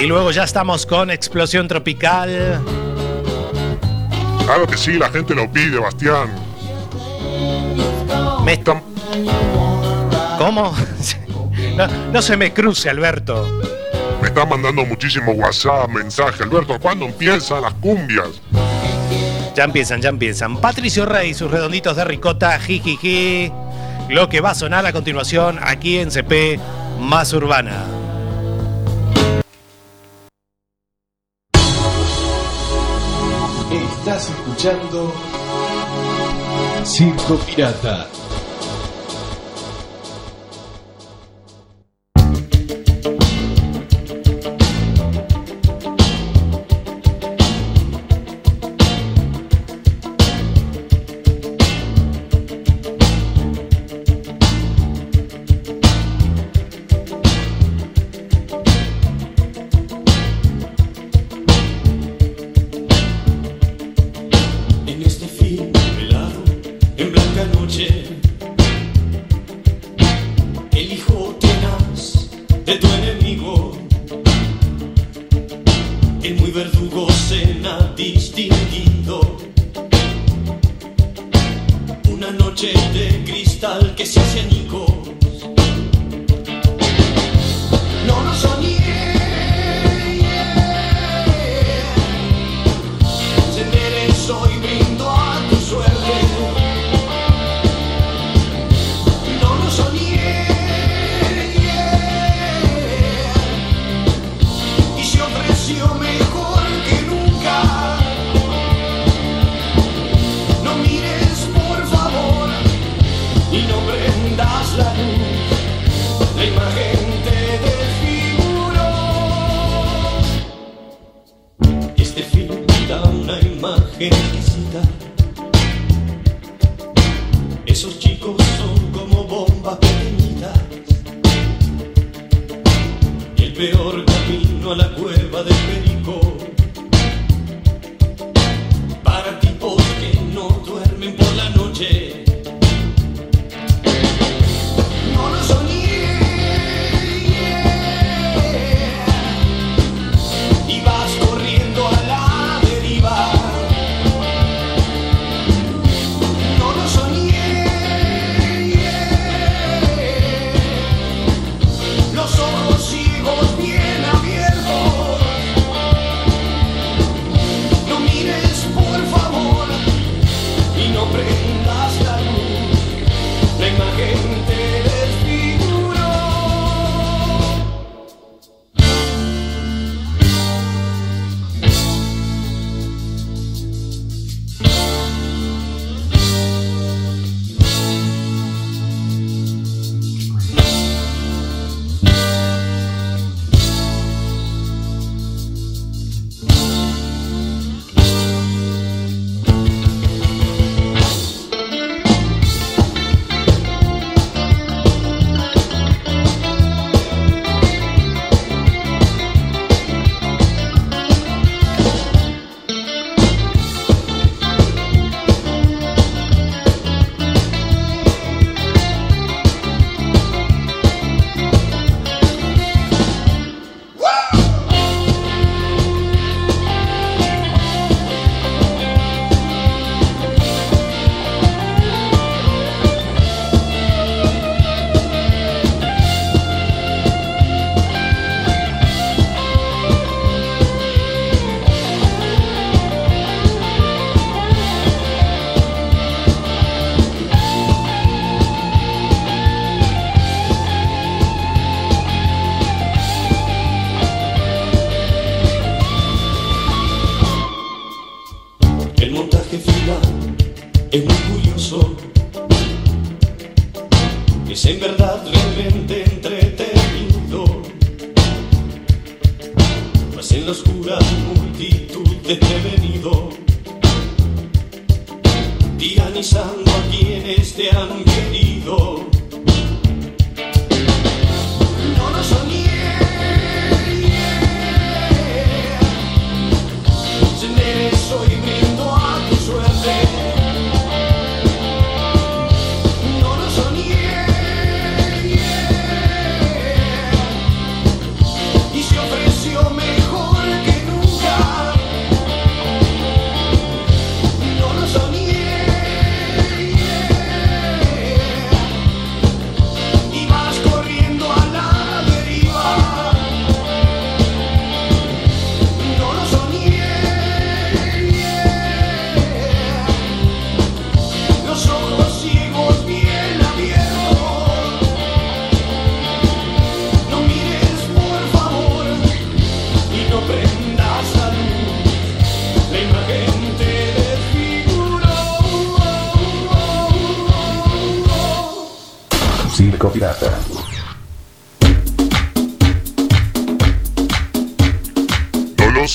Y 0.00 0.06
luego 0.06 0.30
ya 0.30 0.44
estamos 0.44 0.86
con 0.86 1.10
Explosión 1.10 1.66
Tropical. 1.66 2.60
Claro 4.44 4.64
que 4.68 4.76
sí, 4.76 4.92
la 4.92 5.10
gente 5.10 5.34
lo 5.34 5.50
pide, 5.50 5.80
Bastián. 5.80 6.28
Me 8.44 8.62
¿Cómo? 10.38 10.72
No, 11.76 11.86
no 12.12 12.22
se 12.22 12.36
me 12.36 12.52
cruce, 12.52 12.90
Alberto. 12.90 13.57
Me 14.20 14.28
están 14.28 14.48
mandando 14.48 14.84
muchísimos 14.84 15.36
WhatsApp, 15.36 15.88
mensajes. 15.90 16.40
Alberto, 16.40 16.78
¿cuándo 16.80 17.06
empiezan 17.06 17.62
las 17.62 17.74
cumbias? 17.74 18.40
Ya 19.54 19.64
empiezan, 19.64 20.00
ya 20.00 20.08
empiezan. 20.08 20.60
Patricio 20.60 21.06
Rey 21.06 21.30
y 21.30 21.34
sus 21.34 21.50
redonditos 21.50 21.96
de 21.96 22.04
ricota, 22.04 22.58
jijiji. 22.58 23.52
Lo 24.08 24.28
que 24.28 24.40
va 24.40 24.50
a 24.50 24.54
sonar 24.54 24.86
a 24.86 24.92
continuación 24.92 25.58
aquí 25.62 25.98
en 25.98 26.10
CP 26.10 26.58
Más 27.00 27.32
Urbana. 27.32 27.84
Estás 33.70 34.30
escuchando 34.30 35.12
Circo 36.84 37.36
Pirata. 37.38 38.06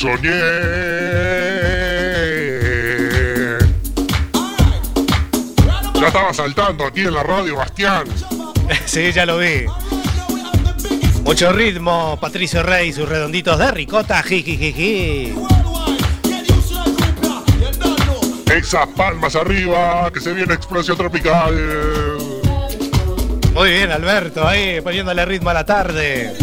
Soñé. 0.03 0.29
Ya 5.95 6.07
estaba 6.07 6.33
saltando 6.33 6.85
aquí 6.85 7.01
en 7.01 7.13
la 7.13 7.23
radio, 7.23 7.55
Bastián. 7.55 8.03
Sí, 8.85 9.11
ya 9.11 9.25
lo 9.25 9.37
vi. 9.37 9.65
Mucho 11.23 11.51
ritmo, 11.51 12.17
Patricio 12.19 12.63
Rey, 12.63 12.91
sus 12.91 13.07
redonditos 13.07 13.57
de 13.57 13.71
ricota, 13.71 14.21
jijijiji. 14.23 15.35
Esas 18.53 18.87
palmas 18.95 19.35
arriba, 19.35 20.11
que 20.13 20.19
se 20.19 20.33
viene 20.33 20.53
explosión 20.53 20.97
tropical. 20.97 21.53
Muy 23.53 23.69
bien, 23.69 23.91
Alberto, 23.91 24.47
ahí 24.47 24.81
poniéndole 24.81 25.25
ritmo 25.25 25.49
a 25.49 25.53
la 25.53 25.65
tarde. 25.65 26.33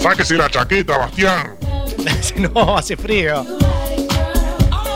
Sáquese 0.00 0.34
la 0.36 0.48
chaqueta, 0.48 0.98
Bastián. 0.98 1.56
No, 2.36 2.76
hace 2.76 2.96
frío. 2.96 3.44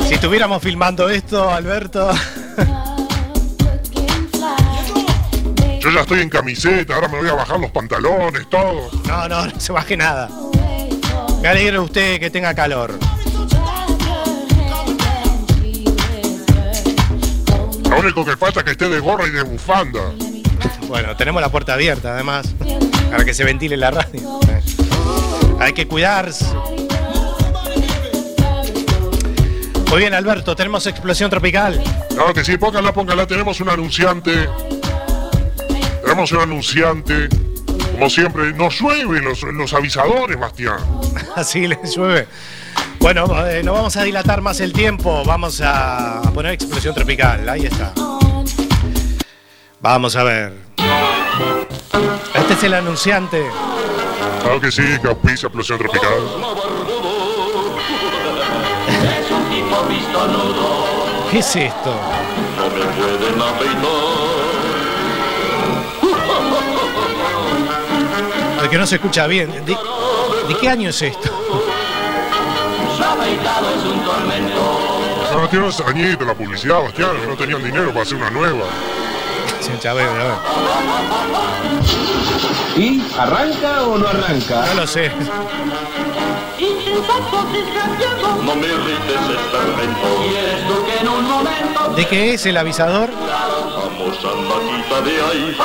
Si 0.07 0.15
estuviéramos 0.15 0.63
filmando 0.63 1.09
esto, 1.09 1.51
Alberto. 1.51 2.11
Yo 5.81 5.91
ya 5.91 6.01
estoy 6.03 6.21
en 6.21 6.29
camiseta, 6.29 6.95
ahora 6.95 7.09
me 7.09 7.19
voy 7.19 7.29
a 7.29 7.35
bajar 7.35 7.59
los 7.59 7.71
pantalones, 7.73 8.49
todo. 8.49 8.89
No, 9.09 9.29
no, 9.29 9.47
no 9.47 9.61
se 9.61 9.73
baje 9.73 9.97
nada. 9.97 10.29
Me 11.43 11.49
alegra 11.49 11.81
usted 11.81 12.21
que 12.21 12.31
tenga 12.31 12.55
calor. 12.55 12.97
Lo 17.91 17.99
único 17.99 18.25
que 18.25 18.37
falta 18.37 18.61
es 18.61 18.65
que 18.65 18.71
esté 18.73 18.89
de 18.89 19.01
gorra 19.01 19.27
y 19.27 19.31
de 19.31 19.43
bufanda. 19.43 20.01
Bueno, 20.87 21.17
tenemos 21.17 21.43
la 21.43 21.51
puerta 21.51 21.75
abierta 21.75 22.15
además, 22.15 22.55
para 23.11 23.25
que 23.25 23.35
se 23.35 23.45
ventile 23.45 23.77
la 23.77 23.91
radio. 23.91 24.41
Hay 25.63 25.75
que 25.75 25.87
cuidarse. 25.87 26.45
Muy 29.91 29.99
bien, 30.01 30.13
Alberto, 30.13 30.57
tenemos 30.57 30.85
explosión 30.89 31.31
tropical. 31.31 31.81
Claro 32.09 32.35
que 32.35 32.45
sí, 32.45 32.57
póngala, 32.57 32.93
póngala. 32.93 33.29
Tenemos 33.29 33.61
un 33.61 33.69
anunciante. 33.69 34.49
Tenemos 36.03 36.33
un 36.33 36.41
anunciante. 36.41 37.29
Como 37.93 38.11
siempre, 38.11 38.53
nos 38.55 38.81
llueven 38.81 39.25
los, 39.25 39.41
los 39.45 39.73
avisadores, 39.73 40.37
Bastián. 40.37 40.79
Así 41.37 41.69
le 41.69 41.79
llueve. 41.85 42.27
Bueno, 42.99 43.47
eh, 43.47 43.63
no 43.63 43.75
vamos 43.75 43.97
a 43.97 44.03
dilatar 44.03 44.41
más 44.41 44.59
el 44.59 44.73
tiempo. 44.73 45.23
Vamos 45.25 45.63
a 45.65 46.23
poner 46.35 46.55
explosión 46.55 46.93
tropical. 46.93 47.49
Ahí 47.49 47.67
está. 47.67 47.93
Vamos 49.81 50.17
a 50.17 50.25
ver. 50.25 50.55
Este 52.35 52.53
es 52.55 52.65
el 52.65 52.75
anunciante. 52.75 53.45
Claro 54.43 54.61
que 54.61 54.71
sí, 54.71 54.83
que 55.01 55.09
auspicia 55.09 55.47
explosión 55.47 55.79
tropical. 55.79 56.13
Es 58.89 59.31
un 59.31 59.45
tipo 59.51 59.83
pistonudo. 59.89 60.85
¿Qué 61.31 61.39
es 61.39 61.57
esto? 61.57 61.95
No 62.57 62.65
me 62.69 62.85
pueden 62.93 63.41
afeitar. 63.41 63.91
El 68.63 68.69
que 68.69 68.79
no 68.79 68.87
se 68.87 68.95
escucha 68.97 69.27
bien. 69.27 69.51
¿De, 69.65 69.77
de 70.49 70.57
qué 70.61 70.69
año 70.69 70.91
es 70.91 71.03
esto? 71.03 71.29
Su 72.97 73.03
afeitado 73.03 73.71
es 73.71 73.83
un 73.85 74.05
tormento. 74.05 74.89
No, 75.35 75.49
tiene 75.49 75.65
unos 75.65 75.81
añitos 75.81 76.27
la 76.27 76.35
publicidad, 76.35 76.83
Bastián, 76.83 77.17
que 77.21 77.27
no 77.27 77.35
tenían 77.37 77.63
dinero 77.65 77.89
para 77.89 78.03
hacer 78.03 78.17
una 78.19 78.31
nueva. 78.31 78.65
Sí, 79.61 79.73
ya 79.83 79.95
veo, 79.95 80.07
ya 80.15 80.25
veo. 80.25 80.39
¿Y 82.77 83.03
arranca 83.19 83.83
o 83.83 83.99
no 83.99 84.09
arranca? 84.09 84.67
No 84.67 84.75
lo 84.81 84.87
sé. 84.87 85.11
No 88.45 88.55
me 88.57 88.67
irrites, 88.67 89.21
esperpento. 89.31 90.09
¿Quieres 90.29 90.67
tú 90.67 90.85
que 90.87 90.99
en 91.01 91.09
un 91.09 91.25
momento 91.29 91.89
¿De 91.95 92.07
qué 92.07 92.35
es 92.35 92.47
el 92.47 92.57
avisador? 92.57 93.11
vamos 93.11 94.19
andaquita 94.25 95.01
de 95.03 95.23
ahí? 95.23 95.57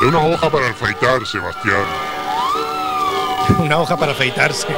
De 0.00 0.06
una 0.06 0.18
hoja 0.26 0.50
para 0.50 0.68
afeitar, 0.68 1.26
Sebastián. 1.26 1.84
Una 3.58 3.78
hoja 3.78 3.96
para 3.96 4.12
afeitarse. 4.12 4.68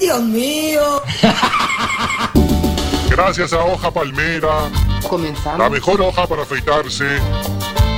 Dios 0.00 0.22
mío! 0.22 1.02
Gracias 3.10 3.52
a 3.52 3.58
Hoja 3.64 3.90
Palmera, 3.90 4.70
la 5.56 5.68
mejor 5.68 6.00
hoja 6.00 6.26
para 6.26 6.42
afeitarse. 6.42 7.18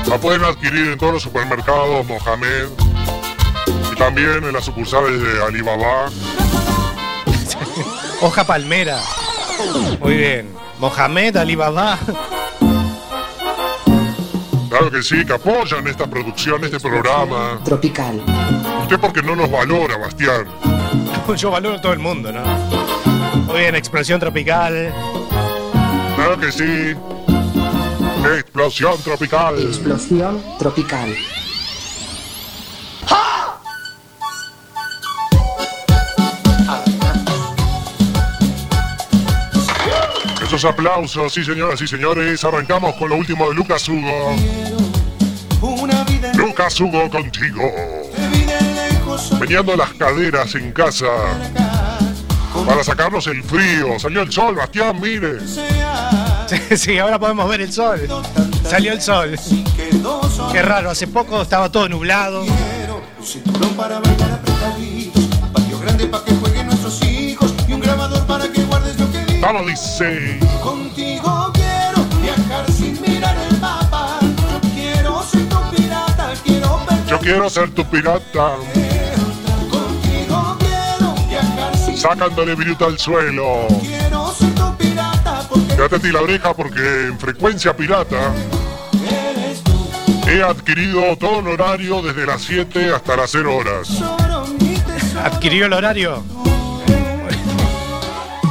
La 0.06 0.18
pueden 0.18 0.42
adquirir 0.44 0.92
en 0.92 0.98
todos 0.98 1.14
los 1.14 1.22
supermercados 1.22 2.06
Mohamed 2.06 2.68
y 3.92 3.96
también 3.96 4.44
en 4.44 4.52
las 4.52 4.64
sucursales 4.64 5.20
de 5.20 5.44
Alibaba. 5.44 6.10
Hoja 8.22 8.44
palmera. 8.44 9.00
Muy 10.00 10.16
bien. 10.16 10.54
Mohamed 10.78 11.36
Alibaba. 11.36 11.98
Claro 14.70 14.90
que 14.90 15.02
sí, 15.02 15.24
que 15.26 15.34
apoyan 15.34 15.86
esta 15.86 16.06
producción, 16.06 16.64
este 16.64 16.80
programa. 16.80 17.60
Tropical. 17.64 18.22
Usted 18.82 18.98
porque 18.98 19.22
no 19.22 19.36
nos 19.36 19.50
valora, 19.50 19.98
Bastián. 19.98 20.46
Yo 21.36 21.50
valoro 21.50 21.76
a 21.76 21.80
todo 21.80 21.92
el 21.92 21.98
mundo, 22.00 22.32
¿no? 22.32 22.42
Muy 23.46 23.60
bien, 23.60 23.74
explosión 23.76 24.18
tropical. 24.18 24.92
Claro 26.16 26.38
que 26.38 26.50
sí. 26.50 26.96
Explosión 28.36 29.00
tropical. 29.02 29.58
Explosión 29.60 30.42
tropical. 30.58 31.14
Esos 40.42 40.64
aplausos, 40.64 41.32
sí 41.32 41.44
señoras 41.44 41.80
y 41.80 41.86
señores. 41.86 42.44
Arrancamos 42.44 42.94
con 42.96 43.08
lo 43.08 43.16
último 43.16 43.48
de 43.48 43.54
Lucas 43.54 43.88
Hugo. 43.88 44.34
Lucas 46.34 46.80
Hugo 46.80 47.08
contigo. 47.08 47.99
Meneando 49.40 49.76
las 49.76 49.92
caderas 49.94 50.54
en 50.54 50.72
casa. 50.72 51.06
Para 52.66 52.84
sacarnos 52.84 53.26
el 53.26 53.42
frío. 53.42 53.98
Salió 53.98 54.22
el 54.22 54.32
sol, 54.32 54.54
Bastián, 54.54 55.00
mire. 55.00 55.38
Sí, 55.46 56.76
sí, 56.76 56.98
ahora 56.98 57.18
podemos 57.18 57.48
ver 57.48 57.60
el 57.62 57.72
sol. 57.72 58.00
Salió 58.68 58.92
el 58.92 59.00
sol. 59.00 59.38
Qué 60.52 60.62
raro, 60.62 60.90
hace 60.90 61.06
poco 61.06 61.42
estaba 61.42 61.70
todo 61.70 61.88
nublado. 61.88 62.42
Un 62.42 63.26
cinturón 63.26 63.74
para 63.74 64.00
bailar 64.00 64.32
apretaditos. 64.32 65.24
Un 65.24 65.52
patio 65.52 65.78
grande 65.78 66.06
para 66.06 66.24
que 66.24 66.34
jueguen 66.34 66.66
nuestros 66.66 67.02
hijos. 67.02 67.54
Y 67.68 67.72
un 67.72 67.80
grabador 67.80 68.26
para 68.26 68.50
que 68.50 68.62
guardes 68.64 68.98
lo 68.98 69.10
que 69.12 69.24
digo. 69.26 69.46
Vamos, 69.46 69.66
dice. 69.66 70.38
Contigo 70.62 71.52
quiero 71.54 72.04
viajar 72.20 72.70
sin 72.72 73.00
mirar 73.02 73.36
el 73.48 73.58
mapa. 73.58 74.18
Quiero 74.74 75.22
ser 75.22 75.48
tu 75.48 75.70
pirata. 75.76 76.32
Quiero 76.44 76.80
Yo 77.08 77.18
quiero 77.18 77.50
ser 77.50 77.70
tu 77.70 77.84
pirata. 77.84 78.56
Sacándole 82.00 82.54
viruta 82.54 82.86
al 82.86 82.98
suelo. 82.98 83.68
Quiero 83.82 84.32
ser 84.32 84.54
tu 84.54 84.76
pirata 84.78 85.46
porque 85.46 85.76
Quédate 85.76 85.96
a 85.96 85.98
ti 85.98 86.08
la 86.08 86.20
oreja 86.22 86.54
porque 86.54 86.80
en 86.80 87.18
frecuencia 87.18 87.76
pirata 87.76 88.32
he 90.26 90.42
adquirido 90.42 91.14
todo 91.18 91.40
el 91.40 91.48
horario 91.48 92.00
desde 92.00 92.24
las 92.24 92.40
7 92.40 92.94
hasta 92.94 93.16
las 93.16 93.30
0 93.32 93.54
horas. 93.54 93.90
¿Adquirió 95.22 95.66
el 95.66 95.74
horario? 95.74 96.24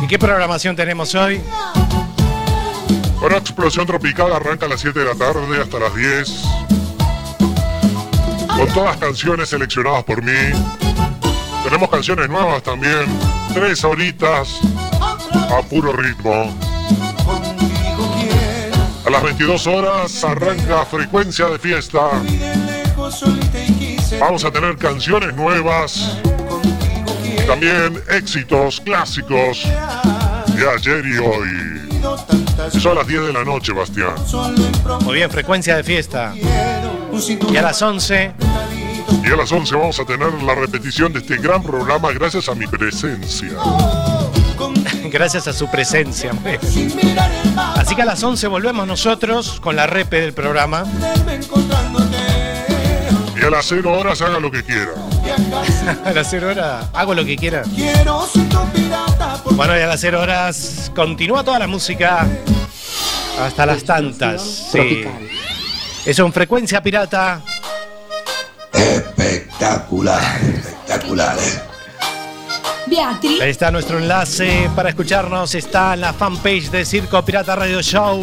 ¿Y 0.04 0.08
qué 0.08 0.20
programación 0.20 0.76
tenemos 0.76 1.16
hoy? 1.16 1.41
Ahora 3.20 3.38
Explosión 3.38 3.88
Tropical 3.88 4.32
arranca 4.32 4.68
a 4.68 4.70
las 4.70 4.82
7 4.82 5.00
de 5.00 5.06
la 5.06 5.16
tarde 5.16 5.60
hasta 5.60 5.80
las 5.80 5.95
10. 5.95 6.43
Con 8.47 8.68
todas 8.76 8.95
canciones 8.97 9.50
seleccionadas 9.50 10.04
por 10.04 10.22
mí. 10.22 10.54
Tenemos 11.64 11.89
canciones 11.89 12.30
nuevas 12.30 12.62
también. 12.62 13.29
Tres 13.54 13.84
horitas 13.84 14.60
a 15.32 15.62
puro 15.64 15.91
ritmo. 15.93 16.56
A 19.06 19.10
las 19.10 19.24
22 19.24 19.68
horas 19.68 20.24
arranca 20.24 20.86
Frecuencia 20.86 21.47
de 21.47 21.60
Fiesta. 21.60 22.10
Vamos 24.20 24.45
a 24.45 24.52
tener 24.52 24.78
canciones 24.78 25.36
nuevas. 25.36 26.18
También 27.47 28.00
éxitos 28.12 28.82
clásicos 28.82 29.66
de 30.56 30.70
ayer 30.70 31.06
y 31.06 31.18
hoy. 31.18 32.80
son 32.80 32.95
las 32.95 33.08
10 33.08 33.28
de 33.28 33.34
la 33.34 33.43
noche, 33.43 33.74
Bastián. 33.74 34.14
Muy 35.02 35.16
bien, 35.16 35.32
frecuencia 35.32 35.76
de 35.76 35.84
fiesta. 35.84 36.34
Y 37.52 37.58
a 37.58 37.62
las 37.62 37.82
11, 37.82 38.34
Y 39.24 39.32
a 39.32 39.36
las 39.36 39.51
11 39.51 39.76
vamos 39.76 39.99
a 39.99 40.05
tener 40.05 40.32
la 40.43 40.55
repetición 40.55 41.14
de 41.14 41.20
este 41.20 41.38
gran 41.38 41.64
programa 41.64 42.12
gracias 42.12 42.49
a 42.49 42.55
mi 42.55 42.68
presencia. 42.68 43.49
gracias 45.12 45.47
a 45.47 45.53
su 45.53 45.70
presencia. 45.70 46.32
Así 47.76 47.95
que 47.95 48.01
a 48.01 48.05
las 48.05 48.24
11 48.24 48.47
volvemos 48.47 48.88
nosotros 48.88 49.60
con 49.60 49.76
la 49.76 49.88
repe 49.88 50.22
del 50.22 50.34
programa. 50.34 50.84
Y 53.39 53.45
a 53.45 53.49
las 53.49 53.66
0 53.68 53.91
horas 53.91 54.22
haga 54.22 54.39
lo 54.39 54.51
que 54.51 54.64
quiera. 54.64 54.91
A 56.05 56.12
las 56.12 56.28
0 56.30 56.49
horas 56.49 56.88
hago 56.93 57.14
lo 57.14 57.24
que 57.24 57.38
quiera. 57.38 57.64
Bueno, 59.51 59.78
y 59.78 59.82
a 59.82 59.88
las 59.88 60.01
0 60.01 60.22
horas 60.22 60.91
continúa 60.95 61.43
toda 61.43 61.57
la 61.60 61.68
música 61.68 62.28
hasta 63.39 63.66
las 63.66 63.84
tantas. 63.84 64.70
Sí. 64.72 65.05
Eso 66.05 66.26
en 66.26 66.34
frecuencia 66.34 66.82
pirata. 66.82 67.41
Espectacular, 68.80 70.22
espectacular, 70.42 71.38
¿eh? 71.38 71.62
Beatriz, 72.88 73.42
Ahí 73.42 73.50
está 73.50 73.72
nuestro 73.72 74.00
enlace 74.00 74.70
para 74.76 74.90
escucharnos. 74.90 75.54
Está 75.54 75.94
en 75.94 76.02
la 76.02 76.14
fanpage 76.14 76.70
de 76.72 76.86
Circo 76.86 77.24
Pirata 77.24 77.56
Radio 77.56 77.82
Show. 77.82 78.22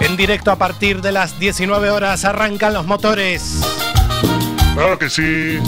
En 0.00 0.16
directo 0.16 0.50
a 0.50 0.56
partir 0.56 1.00
de 1.00 1.12
las 1.12 1.38
19 1.38 1.90
horas 1.90 2.24
arrancan 2.24 2.74
los 2.74 2.86
motores. 2.86 3.60
Claro 4.74 4.98
que 4.98 5.08
sí. 5.08 5.58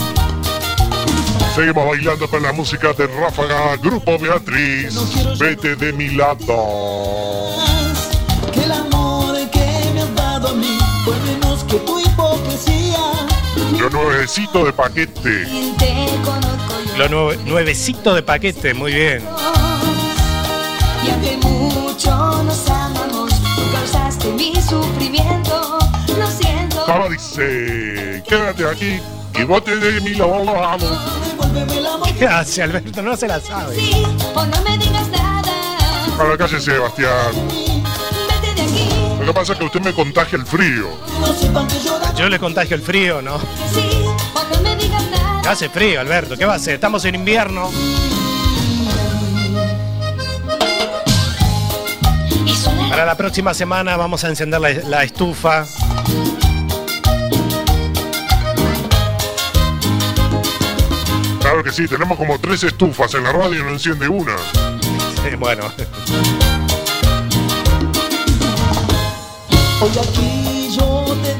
Seguimos 1.55 1.87
bailando 1.87 2.27
con 2.27 2.43
la 2.43 2.51
música 2.51 2.93
de 2.93 3.07
Ráfaga, 3.07 3.77
Grupo 3.77 4.17
Beatriz. 4.19 4.93
Vete 5.39 5.75
de 5.75 5.93
mi 5.93 6.09
lado. 6.09 7.42
Nuevecito 14.03 14.65
de 14.65 14.73
paquete. 14.73 15.47
Lo 16.97 17.07
nue- 17.09 17.37
nuevecito 17.45 18.13
de 18.13 18.21
paquete, 18.21 18.73
muy 18.73 18.93
bien. 18.93 19.23
Y 21.05 21.09
aunque 21.09 21.37
mucho 21.37 22.43
nos 22.43 22.69
amamos, 22.69 23.29
tú 23.55 23.61
causaste 23.71 24.27
mi 24.33 24.53
sufrimiento. 24.61 25.79
Lo 26.17 26.27
siento. 26.29 26.85
Como 26.85 27.09
dice, 27.09 28.23
quédate 28.27 28.67
aquí 28.67 28.99
y 29.39 29.43
bote 29.43 29.75
de. 29.77 29.99
Devuélveme 30.01 31.77
el 31.77 31.85
amor 31.87 32.13
¿Qué 32.17 32.27
hace 32.27 32.61
Alberto? 32.63 33.01
No 33.01 33.15
se 33.17 33.27
la 33.27 33.39
sabe. 33.39 33.75
Sí, 33.75 34.03
o 34.35 34.45
no 34.45 34.61
me 34.61 34.77
digas 34.77 35.07
nada. 35.09 35.51
A 36.19 36.23
la 36.25 36.37
calle 36.37 36.59
Sebastián. 36.61 37.33
Vete 37.47 38.53
de 38.53 38.61
aquí. 38.61 38.89
Lo 39.19 39.25
que 39.27 39.33
pasa 39.33 39.53
es 39.53 39.59
que 39.59 39.65
usted 39.65 39.81
me 39.81 39.93
contagia 39.93 40.37
el 40.37 40.45
frío. 40.45 40.89
no 41.19 41.33
sepan 41.33 41.67
que 41.67 41.79
llora. 41.83 42.02
Yo 42.17 42.29
le 42.29 42.39
contagio 42.39 42.75
el 42.75 42.81
frío, 42.81 43.21
¿no? 43.21 43.39
Sí, 43.39 43.89
o 44.33 44.55
no 44.55 44.61
me 44.61 44.75
digas 44.75 45.03
nada. 45.09 45.51
Hace 45.51 45.69
frío, 45.69 45.99
Alberto. 45.99 46.37
¿Qué 46.37 46.45
va 46.45 46.53
a 46.53 46.55
hacer? 46.57 46.75
Estamos 46.75 47.03
en 47.05 47.15
invierno. 47.15 47.71
Para 52.89 53.05
la 53.05 53.15
próxima 53.17 53.53
semana 53.53 53.97
vamos 53.97 54.23
a 54.23 54.29
encender 54.29 54.61
la, 54.61 54.69
la 54.71 55.03
estufa. 55.03 55.65
Claro 61.41 61.63
que 61.63 61.71
sí, 61.71 61.87
tenemos 61.87 62.17
como 62.17 62.39
tres 62.39 62.63
estufas 62.63 63.13
en 63.15 63.23
la 63.23 63.31
radio 63.31 63.59
y 63.59 63.63
no 63.63 63.69
enciende 63.69 64.07
una. 64.07 64.35
Eh, 65.25 65.35
bueno, 65.37 65.63
Hoy 69.81 69.91
aquí 69.99 70.42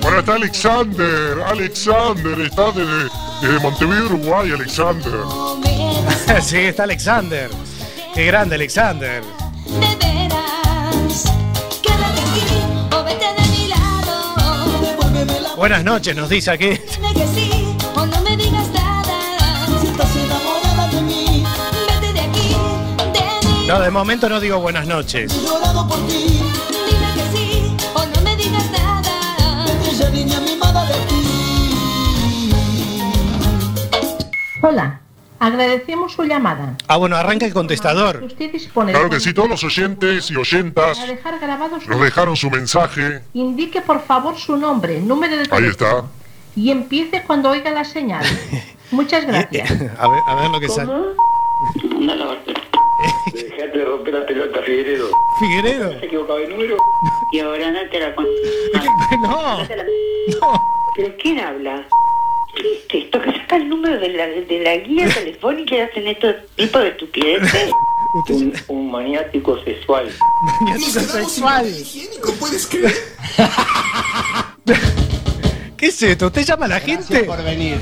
Bueno, 0.04 0.20
está 0.20 0.34
Alexander. 0.36 1.42
Alexander 1.48 2.42
está 2.42 2.72
desde, 2.74 3.10
desde 3.42 3.60
Montevideo, 3.62 4.06
Uruguay, 4.08 4.52
Alexander. 4.52 5.14
sí, 6.42 6.58
está 6.58 6.84
Alexander. 6.84 7.50
Qué 8.14 8.26
grande, 8.26 8.56
Alexander. 8.56 9.24
de 9.24 9.80
veras. 9.80 11.24
Quédate 11.82 12.22
aquí 12.22 12.94
o 12.94 13.04
vete 13.06 13.26
de 13.26 13.48
mi 13.50 13.68
lado. 13.70 14.82
devuélveme 14.82 15.38
el 15.38 15.46
amor 15.46 15.58
Buenas 15.58 15.84
noches, 15.86 16.16
nos 16.16 16.28
dice 16.30 16.52
aquí. 16.52 16.80
No, 23.66 23.80
de 23.80 23.90
momento 23.90 24.28
no 24.28 24.42
digo 24.42 24.60
buenas 24.60 24.86
noches. 24.86 25.32
Hola, 34.66 35.02
agradecemos 35.40 36.14
su 36.14 36.24
llamada. 36.24 36.78
Ah, 36.88 36.96
bueno, 36.96 37.18
arranca 37.18 37.46
el 37.46 37.54
contestador. 37.54 38.24
Usted 38.24 38.50
dispone 38.50 38.94
Claro 38.94 39.10
que 39.10 39.20
sí, 39.20 39.34
todos 39.34 39.50
los 39.50 39.62
oyentes 39.66 40.32
y 40.32 40.38
oyentas 40.38 41.06
dejar 41.06 41.38
su 41.82 41.90
nos 41.90 42.00
dejaron 42.00 42.38
su 42.38 42.50
mensaje. 42.50 43.24
Indique 43.34 43.82
por 43.82 44.02
favor 44.06 44.38
su 44.38 44.56
nombre, 44.56 45.02
número 45.02 45.36
de 45.36 45.42
Ahí 45.42 45.48
teléfono 45.50 45.68
está. 46.00 46.06
y 46.56 46.72
empiece 46.72 47.24
cuando 47.24 47.50
oiga 47.50 47.72
la 47.72 47.84
señal. 47.84 48.24
Muchas 48.92 49.28
gracias. 49.28 49.70
A 49.70 50.08
ver, 50.08 50.20
a 50.28 50.36
ver 50.36 50.50
lo 50.50 50.62
que 50.62 50.70
sale. 50.70 50.94
Dejate 53.34 53.78
de 53.78 53.84
romper 53.84 54.14
la 54.14 54.26
pelota, 54.26 54.62
Figueredo. 54.62 55.10
Figueredo. 55.40 56.00
Se 56.00 56.06
equivocado 56.06 56.40
de 56.40 56.48
número. 56.48 56.78
Y 57.34 57.40
ahora 57.40 57.70
no 57.70 57.80
te 57.90 58.00
la. 58.00 58.16
No. 59.24 59.58
¿Pero 60.96 61.14
quién 61.20 61.40
habla? 61.40 61.84
¿Qué 62.56 62.74
es 62.74 63.06
esto? 63.06 63.22
Que 63.22 63.32
saca 63.32 63.56
el 63.56 63.70
número 63.70 64.00
de 64.00 64.10
la, 64.10 64.28
de 64.28 64.60
la 64.64 64.76
guía 64.78 65.08
telefónica 65.10 65.76
y 65.76 65.80
hacen 65.80 66.08
estos 66.08 66.36
tipo 66.56 66.80
de 66.80 66.90
estupideces. 66.90 67.72
Un, 68.30 68.54
un 68.68 68.92
maniático 68.92 69.60
sexual. 69.64 70.08
Maniático 70.62 71.00
sexual. 71.00 71.66
¿Puedes 72.40 72.68
creer? 72.68 72.94
¿Qué 75.78 75.88
es 75.88 76.04
esto? 76.04 76.28
¿Usted 76.28 76.44
llama 76.44 76.66
a 76.66 76.70
la 76.70 76.80
gente? 76.80 77.24
por 77.24 77.44
venir. 77.44 77.78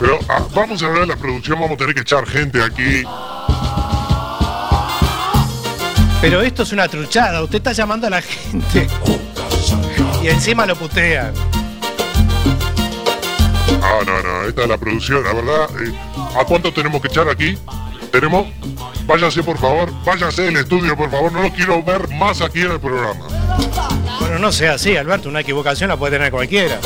Pero 0.00 0.18
ah, 0.28 0.44
vamos 0.54 0.82
a 0.82 0.88
ver 0.88 1.06
la 1.06 1.14
producción, 1.14 1.60
vamos 1.60 1.74
a 1.74 1.78
tener 1.78 1.94
que 1.94 2.00
echar 2.00 2.26
gente 2.26 2.60
aquí. 2.62 3.04
Pero 6.20 6.42
esto 6.42 6.64
es 6.64 6.72
una 6.72 6.88
truchada. 6.88 7.42
Usted 7.42 7.58
está 7.58 7.72
llamando 7.72 8.08
a 8.08 8.10
la 8.10 8.22
gente. 8.22 8.88
Y 10.22 10.28
encima 10.28 10.66
lo 10.66 10.74
putean. 10.74 11.32
Ah, 13.90 14.00
no, 14.06 14.22
no, 14.22 14.42
esta 14.48 14.62
es 14.64 14.68
la 14.68 14.76
producción, 14.76 15.24
la 15.24 15.32
verdad. 15.32 15.68
eh, 15.82 15.92
¿A 16.38 16.44
cuánto 16.44 16.72
tenemos 16.72 17.00
que 17.00 17.08
echar 17.08 17.28
aquí? 17.28 17.56
¿Tenemos? 18.12 18.46
Váyase, 19.06 19.42
por 19.42 19.56
favor, 19.58 19.90
váyase 20.04 20.42
del 20.42 20.56
estudio, 20.58 20.94
por 20.96 21.10
favor, 21.10 21.32
no 21.32 21.42
lo 21.42 21.50
quiero 21.50 21.82
ver 21.82 22.08
más 22.10 22.42
aquí 22.42 22.60
en 22.60 22.72
el 22.72 22.80
programa. 22.80 23.26
Bueno, 24.20 24.38
no 24.38 24.52
sea 24.52 24.74
así, 24.74 24.96
Alberto, 24.96 25.28
una 25.30 25.40
equivocación 25.40 25.88
la 25.88 25.96
puede 25.96 26.12
tener 26.12 26.30
cualquiera. 26.30 26.78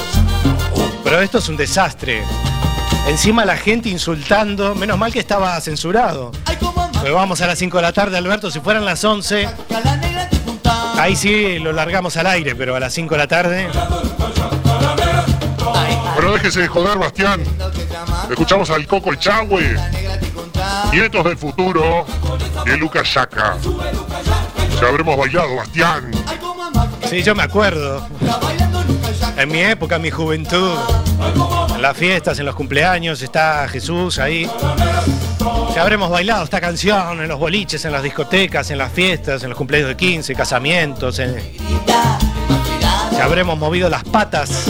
Pero 1.03 1.21
esto 1.21 1.39
es 1.39 1.49
un 1.49 1.57
desastre. 1.57 2.23
Encima 3.09 3.45
la 3.45 3.57
gente 3.57 3.89
insultando, 3.89 4.77
menos 4.77 4.97
mal 4.97 5.13
que 5.13 5.19
estaba 5.19 5.61
censurado. 5.61 6.31
Pues 7.01 7.13
vamos 7.13 7.41
a 7.41 7.49
las 7.49 7.59
5 7.59 7.77
de 7.79 7.83
la 7.83 7.93
tarde, 7.93 8.17
Alberto, 8.17 8.49
si 8.51 8.61
fueran 8.61 8.85
las 8.85 9.03
11, 9.03 9.49
ahí 10.99 11.17
sí 11.17 11.59
lo 11.59 11.73
largamos 11.73 12.17
al 12.17 12.29
aire, 12.29 12.55
pero 12.55 12.77
a 12.77 12.81
las 12.81 12.93
5 12.95 13.15
de 13.15 13.19
la 13.19 13.27
tarde... 13.27 13.69
Déjese 16.33 16.63
de 16.63 16.69
joder, 16.69 16.99
Bastián. 16.99 17.43
Escuchamos 18.31 18.71
al 18.71 18.87
Coco 18.87 19.13
Echagüe, 19.13 19.77
Nietos 20.93 21.25
del 21.25 21.37
Futuro 21.37 22.07
el 22.67 22.77
Lucas 22.79 23.13
Yaca. 23.15 23.57
Ya 24.81 24.89
habremos 24.89 25.17
bailado, 25.17 25.57
Bastián. 25.57 26.11
Sí, 27.09 27.23
yo 27.23 27.35
me 27.35 27.43
acuerdo. 27.43 28.07
En 29.37 29.51
mi 29.51 29.61
época, 29.61 29.97
en 29.97 30.03
mi 30.03 30.11
juventud, 30.11 30.77
en 31.75 31.83
las 31.83 31.97
fiestas, 31.97 32.39
en 32.39 32.47
los 32.47 32.55
cumpleaños, 32.55 33.21
está 33.23 33.69
Jesús 33.69 34.19
ahí. 34.19 34.51
Ya 35.75 35.83
habremos 35.83 36.11
bailado 36.11 36.45
esta 36.45 36.61
canción 36.61 37.21
en 37.21 37.29
los 37.29 37.39
boliches, 37.39 37.85
en 37.85 37.93
las 37.93 38.03
discotecas, 38.03 38.71
en 38.71 38.79
las 38.79 38.93
fiestas, 38.93 39.43
en 39.43 39.51
los 39.51 39.59
cumpleaños 39.59 39.89
de 39.89 39.97
15, 39.97 40.35
casamientos. 40.35 41.19
en- 41.19 41.37
Ya 41.87 43.25
habremos 43.25 43.59
movido 43.59 43.89
las 43.89 44.05
patas. 44.05 44.65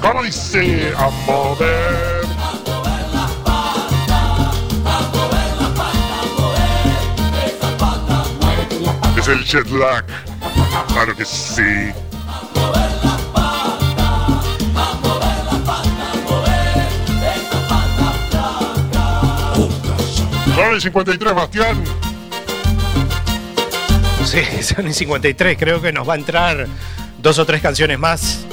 ¿Cómo 0.00 0.22
dice 0.22 0.92
a 0.96 1.10
mover? 1.26 2.26
Es 9.18 9.28
el 9.28 9.44
jet 9.44 9.68
lag. 9.70 10.04
Claro 10.88 11.16
que 11.16 11.24
sí. 11.24 11.92
Nueve 20.54 20.76
y 20.76 20.80
53, 20.80 21.34
Bastián. 21.34 21.84
Sí, 24.24 24.40
son 24.62 24.86
en 24.86 24.94
53. 24.94 25.56
Creo 25.58 25.80
que 25.80 25.92
nos 25.92 26.08
va 26.08 26.14
a 26.14 26.16
entrar 26.16 26.66
dos 27.20 27.38
o 27.38 27.46
tres 27.46 27.62
canciones 27.62 27.98
más. 27.98 28.44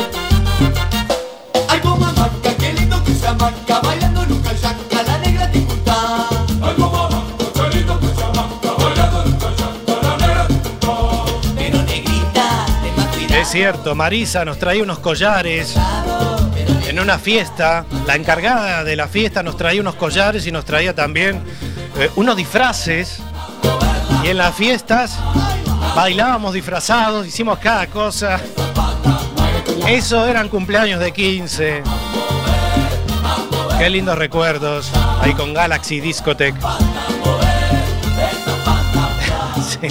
Cierto, 13.56 13.96
Marisa 13.96 14.44
nos 14.44 14.60
traía 14.60 14.84
unos 14.84 15.00
collares 15.00 15.76
en 16.90 17.00
una 17.00 17.18
fiesta. 17.18 17.86
La 18.06 18.18
encargada 18.18 18.84
de 18.84 18.98
la 18.98 19.08
fiesta 19.08 19.44
nos 19.44 19.56
traía 19.56 19.80
unos 19.80 19.96
collares 19.96 20.46
y 20.46 20.52
nos 20.52 20.66
traía 20.66 20.94
también 20.94 21.42
eh, 21.98 22.10
unos 22.18 22.36
disfraces. 22.36 23.20
Y 24.26 24.28
en 24.28 24.40
las 24.40 24.54
fiestas 24.54 25.18
bailábamos 25.96 26.54
disfrazados, 26.54 27.26
hicimos 27.26 27.58
cada 27.60 27.88
cosa. 27.88 28.42
Eso 29.88 30.28
eran 30.28 30.50
cumpleaños 30.50 31.00
de 31.00 31.14
15. 31.14 31.82
Qué 33.80 33.90
lindos 33.90 34.18
recuerdos. 34.18 34.92
Ahí 35.22 35.34
con 35.34 35.54
Galaxy 35.54 36.02
Discotech. 36.02 36.56
Sí. 39.66 39.88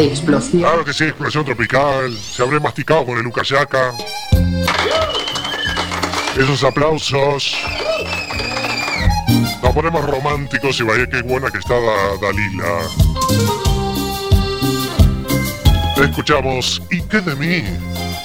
Explosión. 0.00 0.62
Claro 0.62 0.84
que 0.84 0.92
sí, 0.94 1.04
explosión 1.04 1.44
tropical. 1.44 2.16
Se 2.16 2.42
habré 2.42 2.58
masticado 2.58 3.04
con 3.04 3.18
el 3.18 3.26
Ucayaca. 3.26 3.92
Esos 6.38 6.64
aplausos. 6.64 7.54
Nos 9.62 9.74
ponemos 9.74 10.04
románticos 10.04 10.80
y 10.80 10.84
vaya 10.84 11.06
qué 11.08 11.20
buena 11.22 11.50
que 11.50 11.58
está 11.58 11.74
Da- 11.74 12.16
Dalila. 12.20 12.80
Escuchamos 16.02 16.82
¿Y 16.90 17.02
qué 17.02 17.20
de 17.20 17.36
mí? 17.36 17.62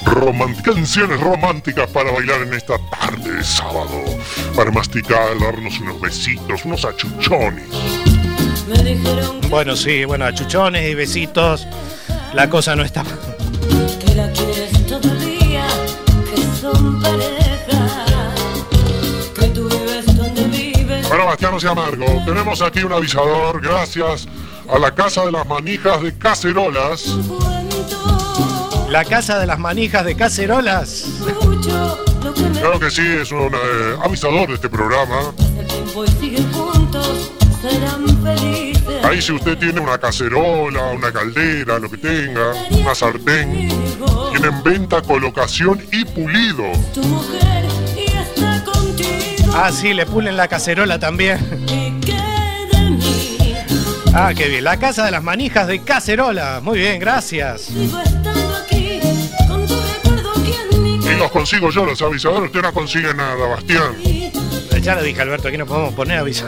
Román- 0.06 0.56
canciones 0.64 1.20
románticas 1.20 1.90
para 1.92 2.12
bailar 2.12 2.42
en 2.44 2.54
esta 2.54 2.78
tarde 2.90 3.34
de 3.34 3.44
sábado. 3.44 4.02
Para 4.56 4.72
masticar, 4.72 5.38
darnos 5.40 5.78
unos 5.80 6.00
besitos, 6.00 6.64
unos 6.64 6.86
achuchones. 6.86 7.68
Bueno, 9.50 9.76
sí, 9.76 10.06
bueno, 10.06 10.26
achuchones 10.26 10.90
y 10.90 10.96
besitos. 10.96 11.68
La 12.34 12.50
cosa 12.50 12.76
no 12.76 12.84
está. 12.84 13.04
Que 14.00 14.16
la 14.16 14.32
quieres 14.32 14.86
todavía, 14.88 15.66
que 16.30 16.42
son 16.60 17.02
pareja. 17.02 18.34
Que 19.40 19.48
tú 19.50 19.70
vives 19.70 20.06
donde 20.18 20.44
vives. 20.46 21.08
Bueno, 21.08 21.26
Bastián, 21.26 21.52
no 21.52 21.60
sea 21.60 21.72
amargo. 21.72 22.06
Tenemos 22.26 22.62
aquí 22.62 22.84
un 22.84 22.94
avisador 22.94 23.62
gracias 23.62 24.28
a 24.68 24.80
la 24.80 24.94
Casa 24.94 25.26
de 25.26 25.32
las 25.32 25.46
Manijas 25.48 26.02
de 26.02 26.18
Cacerolas. 26.18 27.16
La 28.90 29.04
casa 29.04 29.40
de 29.40 29.48
las 29.48 29.60
manijas 29.60 30.06
de 30.06 30.16
cacerolas. 30.16 31.06
Claro 32.54 32.80
que 32.80 32.90
sí, 32.90 33.02
es 33.06 33.32
un 33.32 33.54
eh, 33.54 33.98
avisador 34.02 34.48
de 34.48 34.54
este 34.56 34.70
programa. 34.70 35.34
Ahí 39.16 39.22
si 39.22 39.32
usted 39.32 39.58
tiene 39.58 39.80
una 39.80 39.98
cacerola, 39.98 40.88
una 40.88 41.10
caldera, 41.10 41.80
lo 41.80 41.90
que 41.90 41.96
tenga, 41.96 42.52
una 42.70 42.94
sartén, 42.94 43.70
tienen 44.32 44.62
venta, 44.62 45.02
colocación 45.02 45.82
y 45.90 46.04
pulido. 46.04 46.70
Tu 46.94 47.02
mujer 47.02 47.64
y 47.96 48.12
está 48.12 48.62
contigo. 48.66 49.54
Ah, 49.54 49.72
sí, 49.72 49.94
le 49.94 50.06
pulen 50.06 50.36
la 50.36 50.50
cacerola 50.50 51.00
también. 51.00 51.40
Ah, 54.14 54.34
qué 54.36 54.50
bien. 54.50 54.66
La 54.66 54.76
casa 54.76 55.06
de 55.06 55.12
las 55.12 55.24
manijas 55.24 55.68
de 55.68 55.80
cacerola. 55.80 56.60
Muy 56.62 56.80
bien, 56.80 57.00
gracias. 57.00 57.70
Y 61.00 61.18
los 61.18 61.32
consigo 61.32 61.70
yo, 61.70 61.86
los 61.86 62.02
avisadores. 62.02 62.48
Usted 62.48 62.62
no 62.62 62.74
consigue 62.74 63.14
nada, 63.14 63.48
Bastián. 63.48 63.96
Ya 64.82 64.94
le 64.94 65.04
dije, 65.04 65.22
Alberto, 65.22 65.48
aquí 65.48 65.58
no 65.58 65.66
podemos 65.66 65.94
poner 65.94 66.18
aviso. 66.20 66.48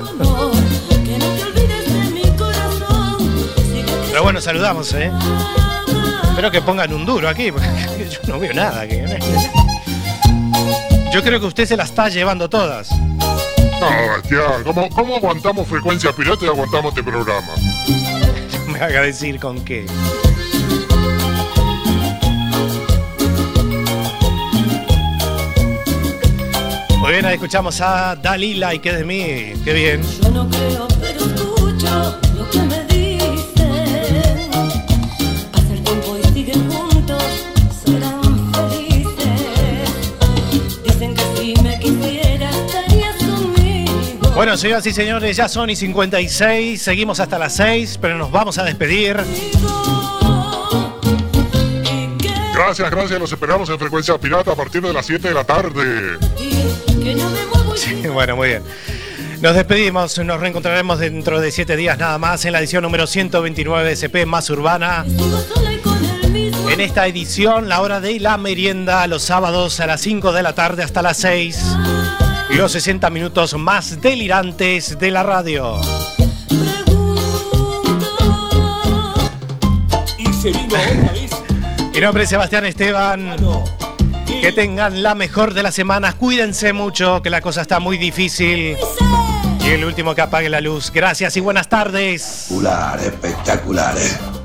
Pero 4.18 4.24
bueno, 4.24 4.41
saludamos, 4.41 4.91
¿eh? 4.93 5.11
Espero 6.24 6.49
que 6.49 6.59
pongan 6.63 6.91
un 6.91 7.05
duro 7.05 7.30
aquí, 7.30 7.51
porque 7.51 7.68
yo 8.09 8.20
no 8.34 8.39
veo 8.39 8.51
nada. 8.51 8.82
aquí. 8.82 8.95
Yo 11.13 11.22
creo 11.22 11.39
que 11.39 11.45
usted 11.45 11.68
se 11.68 11.78
la 11.78 11.84
está 11.84 12.09
llevando 12.09 12.49
todas. 12.49 12.89
No, 12.89 14.07
Bastián, 14.09 14.63
¿cómo, 14.63 14.89
cómo 14.89 15.18
aguantamos 15.18 15.68
frecuencia 15.68 16.11
pirata 16.13 16.45
y 16.45 16.47
aguantamos 16.47 16.97
este 16.97 17.03
programa? 17.03 17.47
Me 18.68 18.80
haga 18.80 19.03
decir 19.03 19.39
con 19.39 19.63
qué. 19.63 19.86
Muy 26.97 27.11
bien, 27.11 27.24
ahí 27.24 27.36
escuchamos 27.36 27.80
a 27.82 28.15
Dalila 28.15 28.74
y 28.74 28.80
qué 28.80 28.93
de 28.93 29.03
mí. 29.03 29.53
Qué 29.63 29.74
bien. 29.74 30.01
Yo 30.24 30.32
no 30.32 30.49
creo, 30.49 30.88
pero 30.99 31.20
escucho 31.20 32.26
Bueno, 44.38 44.55
señoras 44.55 44.85
y 44.85 44.93
señores, 44.93 45.35
ya 45.35 45.49
son 45.49 45.71
y 45.71 45.75
56. 45.75 46.79
Seguimos 46.79 47.19
hasta 47.19 47.39
las 47.39 47.55
6, 47.55 47.97
pero 47.99 48.19
nos 48.19 48.29
vamos 48.29 48.59
a 48.59 48.63
despedir. 48.63 49.17
Gracias, 52.53 52.91
gracias. 52.91 53.19
Los 53.19 53.31
esperamos 53.31 53.67
en 53.71 53.79
frecuencia 53.79 54.15
pirata 54.19 54.51
a 54.51 54.55
partir 54.55 54.83
de 54.83 54.93
las 54.93 55.07
7 55.07 55.29
de 55.29 55.33
la 55.33 55.43
tarde. 55.43 56.19
Sí, 57.75 58.07
bueno, 58.13 58.35
muy 58.35 58.49
bien. 58.49 58.63
Nos 59.41 59.55
despedimos, 59.55 60.19
nos 60.19 60.39
reencontraremos 60.39 60.99
dentro 60.99 61.41
de 61.41 61.49
7 61.49 61.75
días 61.75 61.97
nada 61.97 62.19
más 62.19 62.45
en 62.45 62.51
la 62.51 62.59
edición 62.59 62.83
número 62.83 63.07
129 63.07 63.88
de 63.88 63.93
SP 63.97 64.27
Más 64.27 64.51
Urbana. 64.51 65.03
En 66.69 66.79
esta 66.79 67.07
edición, 67.07 67.67
la 67.67 67.81
hora 67.81 67.99
de 67.99 68.19
la 68.19 68.38
merienda, 68.38 69.07
los 69.07 69.23
sábados 69.23 69.79
a 69.79 69.88
las 69.88 69.99
5 70.01 70.31
de 70.31 70.43
la 70.43 70.53
tarde 70.53 70.83
hasta 70.83 71.01
las 71.01 71.17
6. 71.17 71.75
Y 72.49 72.55
los 72.55 72.71
60 72.71 73.09
minutos 73.09 73.53
más 73.55 74.01
delirantes 74.01 74.97
de 74.97 75.11
la 75.11 75.23
radio. 75.23 75.81
Y 80.17 80.33
se 80.33 80.51
vino 80.51 80.65
otra 80.65 81.11
vez. 81.11 81.31
Mi 81.93 81.99
nombre 81.99 82.23
es 82.23 82.29
Sebastián 82.29 82.65
Esteban. 82.65 83.35
Que 84.41 84.51
tengan 84.51 85.03
la 85.03 85.15
mejor 85.15 85.53
de 85.53 85.63
las 85.63 85.75
semanas. 85.75 86.15
Cuídense 86.15 86.71
mucho, 86.71 87.21
que 87.21 87.29
la 87.29 87.41
cosa 87.41 87.61
está 87.61 87.79
muy 87.79 87.97
difícil. 87.97 88.77
Y 89.59 89.69
el 89.69 89.83
último 89.83 90.15
que 90.15 90.21
apague 90.21 90.49
la 90.49 90.61
luz. 90.61 90.91
Gracias 90.91 91.35
y 91.35 91.41
buenas 91.41 91.67
tardes. 91.67 92.21
Espectacular, 92.21 92.99
espectacular, 92.99 93.97
¿eh? 93.97 94.36